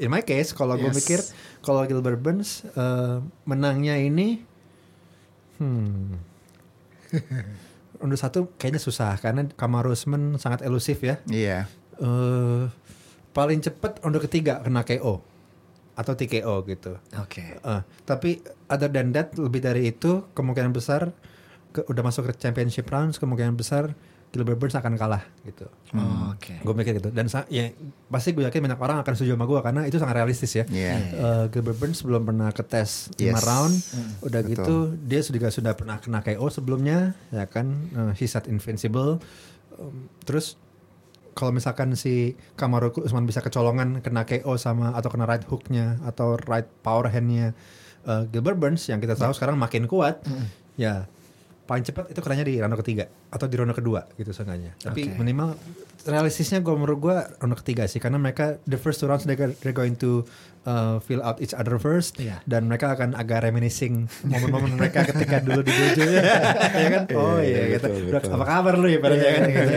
in 0.00 0.10
my 0.10 0.20
case 0.26 0.50
kalau 0.50 0.74
gue 0.74 0.90
Yes. 0.90 0.98
mikir 0.98 1.20
kalau 1.62 1.86
Gilbert 1.86 2.18
Burns 2.18 2.66
eh, 2.66 3.22
menangnya 3.46 3.94
ini 3.96 4.42
hmm. 5.62 6.18
Ronde 8.02 8.18
satu 8.18 8.50
kayaknya 8.58 8.82
susah. 8.82 9.14
Karena 9.22 9.46
Kamaru 9.54 9.94
Usman 9.94 10.34
sangat 10.42 10.66
elusif 10.66 10.98
ya. 11.06 11.22
Iya. 11.30 11.70
eh 12.02 12.66
paling 13.32 13.64
cepet 13.64 14.02
ronde 14.04 14.20
ketiga 14.20 14.60
kena 14.60 14.82
KO 14.84 15.22
atau 15.94 16.12
TKO 16.12 16.66
gitu. 16.66 16.98
Oke. 17.20 17.62
Eh, 17.62 17.82
tapi 18.02 18.42
other 18.66 18.90
than 18.90 19.14
that 19.14 19.32
lebih 19.38 19.62
dari 19.62 19.94
itu 19.94 20.26
kemungkinan 20.34 20.74
besar 20.74 21.14
ke, 21.72 21.80
udah 21.88 22.02
masuk 22.04 22.28
ke 22.28 22.32
championship 22.38 22.86
rounds 22.88 23.16
kemungkinan 23.16 23.56
besar 23.56 23.96
Gilbert 24.32 24.56
Burns 24.56 24.72
akan 24.72 24.96
kalah 24.96 25.20
gitu. 25.44 25.68
Oh, 25.92 26.32
Oke. 26.32 26.56
Gue 26.64 26.72
mikir 26.72 26.96
gitu 26.96 27.12
dan 27.12 27.28
ya 27.52 27.68
pasti 28.08 28.32
gue 28.32 28.40
yakin 28.48 28.64
banyak 28.64 28.80
orang 28.80 29.04
akan 29.04 29.12
setuju 29.12 29.36
sama 29.36 29.44
gue 29.44 29.60
karena 29.60 29.80
itu 29.84 30.00
sangat 30.00 30.16
realistis 30.24 30.56
ya. 30.56 30.64
Iya. 30.72 30.92
Eh, 30.96 31.44
Gilbert 31.52 31.76
Burns 31.76 32.00
belum 32.00 32.24
pernah 32.24 32.48
ke 32.48 32.64
tes 32.64 33.12
5 33.12 33.20
Yes. 33.20 33.44
round, 33.44 33.74
udah 34.24 34.40
betul. 34.40 34.52
gitu 34.56 34.76
dia 35.04 35.20
sudah 35.20 35.52
sudah 35.52 35.72
pernah 35.76 36.00
kena 36.00 36.24
KO 36.24 36.48
sebelumnya, 36.48 37.12
ya 37.28 37.44
kan, 37.44 37.76
uh, 37.92 38.12
he 38.16 38.24
said 38.24 38.48
invincible. 38.48 39.20
Um, 39.76 40.08
terus 40.24 40.56
kalau 41.36 41.52
misalkan 41.52 41.92
si 41.92 42.32
Kamaru 42.56 43.04
Usman 43.04 43.28
bisa 43.28 43.44
kecolongan 43.44 44.00
kena 44.00 44.24
KO 44.24 44.56
sama 44.56 44.96
atau 44.96 45.12
kena 45.12 45.28
right 45.28 45.44
hooknya 45.44 46.00
atau 46.08 46.40
right 46.48 46.68
power 46.80 47.12
handnya 47.12 47.52
uh, 48.08 48.24
Gilbert 48.32 48.56
Burns 48.56 48.88
yang 48.88 48.96
kita 48.96 49.12
tahu 49.12 49.36
sekarang 49.36 49.60
makin 49.60 49.84
kuat, 49.84 50.24
ya 50.80 51.04
paling 51.62 51.82
cepat 51.82 52.10
itu 52.10 52.20
kenanya 52.20 52.42
di 52.42 52.58
ronde 52.58 52.74
ketiga 52.76 53.04
atau 53.28 53.46
di 53.46 53.54
ronde 53.54 53.72
kedua 53.72 54.04
gitu 54.14 54.30
seenggaknya. 54.30 54.74
Tapi 54.76 55.14
Oke. 55.14 55.16
minimal 55.16 55.54
realistisnya 56.02 56.58
gue 56.58 56.74
menurut 56.74 56.98
gue 56.98 57.16
ronde 57.38 57.56
ketiga 57.56 57.86
sih 57.86 58.02
karena 58.02 58.18
mereka 58.18 58.58
the 58.66 58.74
first 58.74 58.98
two 58.98 59.06
rounds 59.06 59.22
they 59.22 59.38
they're 59.38 59.70
going 59.70 59.94
to 59.94 60.26
uh, 60.64 60.98
fill 60.98 61.22
out 61.22 61.38
each 61.38 61.54
other 61.54 61.78
first 61.78 62.18
Iya. 62.18 62.42
dan 62.44 62.66
mereka 62.66 62.90
akan 62.92 63.14
agak 63.14 63.46
reminiscing 63.46 64.10
momen-momen 64.26 64.74
mereka 64.74 65.06
ketika 65.06 65.38
dulu 65.38 65.62
di 65.62 65.70
dojo 65.70 66.02
ya, 66.02 66.22
ya 66.74 66.88
kan 66.90 67.02
oh 67.14 67.38
Iya, 67.38 67.46
iya 67.46 67.60
iya, 67.62 67.64
gitu 67.78 67.86
betul, 67.86 68.10
betul. 68.10 68.32
apa 68.34 68.44
kabar 68.44 68.74
lu 68.74 68.86
ya 68.86 68.98
pada 68.98 69.14
Iya, 69.14 69.30
kan 69.30 69.42
iya, 69.46 69.54
gitu. 69.54 69.70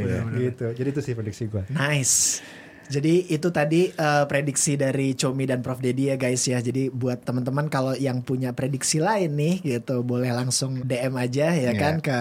iya, 0.00 0.18
gitu 0.40 0.66
jadi 0.72 0.88
itu 0.88 1.00
sih 1.04 1.12
prediksi 1.12 1.44
gue 1.46 1.62
Nice. 1.68 2.40
Jadi 2.86 3.28
itu 3.28 3.48
tadi 3.50 3.90
eh, 3.90 4.24
prediksi 4.24 4.74
dari 4.74 5.12
Chomi 5.12 5.44
dan 5.44 5.60
Prof 5.60 5.78
Dedi 5.78 6.08
ya 6.08 6.16
guys 6.16 6.46
ya. 6.46 6.58
Jadi 6.58 6.88
buat 6.88 7.22
teman-teman 7.22 7.66
kalau 7.66 7.92
yang 7.92 8.22
punya 8.22 8.54
prediksi 8.54 9.02
lain 9.02 9.34
nih 9.34 9.54
gitu 9.62 10.00
boleh 10.00 10.30
langsung 10.30 10.82
DM 10.82 11.14
aja 11.14 11.50
ya 11.50 11.70
Iya. 11.70 11.72
kan 11.74 11.94
ke 11.98 12.18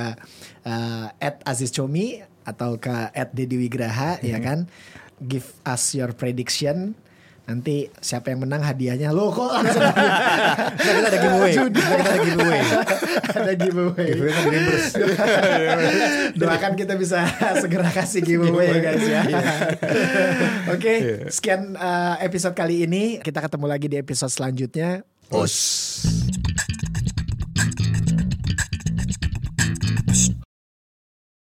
eh, 0.64 1.06
at 1.22 1.42
Aziz 1.46 1.70
Chomi 1.70 2.20
atau 2.42 2.78
ke 2.78 2.94
at 3.14 3.30
Dedi 3.32 3.58
Wigraha 3.58 4.18
ya 4.22 4.42
kan. 4.42 4.66
Give 5.22 5.46
us 5.64 5.96
your 5.96 6.12
prediction. 6.12 6.98
Nanti 7.46 7.86
siapa 8.02 8.34
yang 8.34 8.42
menang 8.42 8.66
hadiahnya 8.66 9.14
lo 9.14 9.30
kok 9.30 9.54
langsung 9.54 9.86
kita 10.82 10.98
ada 11.06 11.20
giveaway 11.22 11.54
kita 11.54 11.94
ada 11.94 12.18
giveaway 12.26 12.62
ada 13.38 13.54
giveaway. 13.54 14.08
giveaway 14.18 14.34
kan 14.34 15.80
Doakan 16.34 16.74
kita 16.74 16.98
bisa 16.98 17.22
segera 17.62 17.94
kasih 17.94 18.26
giveaway 18.26 18.74
ya 18.74 18.80
guys 18.82 19.06
ya. 19.06 19.22
Oke, 20.74 20.94
sekian 21.30 21.78
uh, 21.78 22.18
episode 22.18 22.58
kali 22.58 22.90
ini. 22.90 23.22
Kita 23.22 23.46
ketemu 23.46 23.66
lagi 23.70 23.88
di 23.94 23.98
episode 24.02 24.34
selanjutnya. 24.34 25.06
Us. 25.30 26.02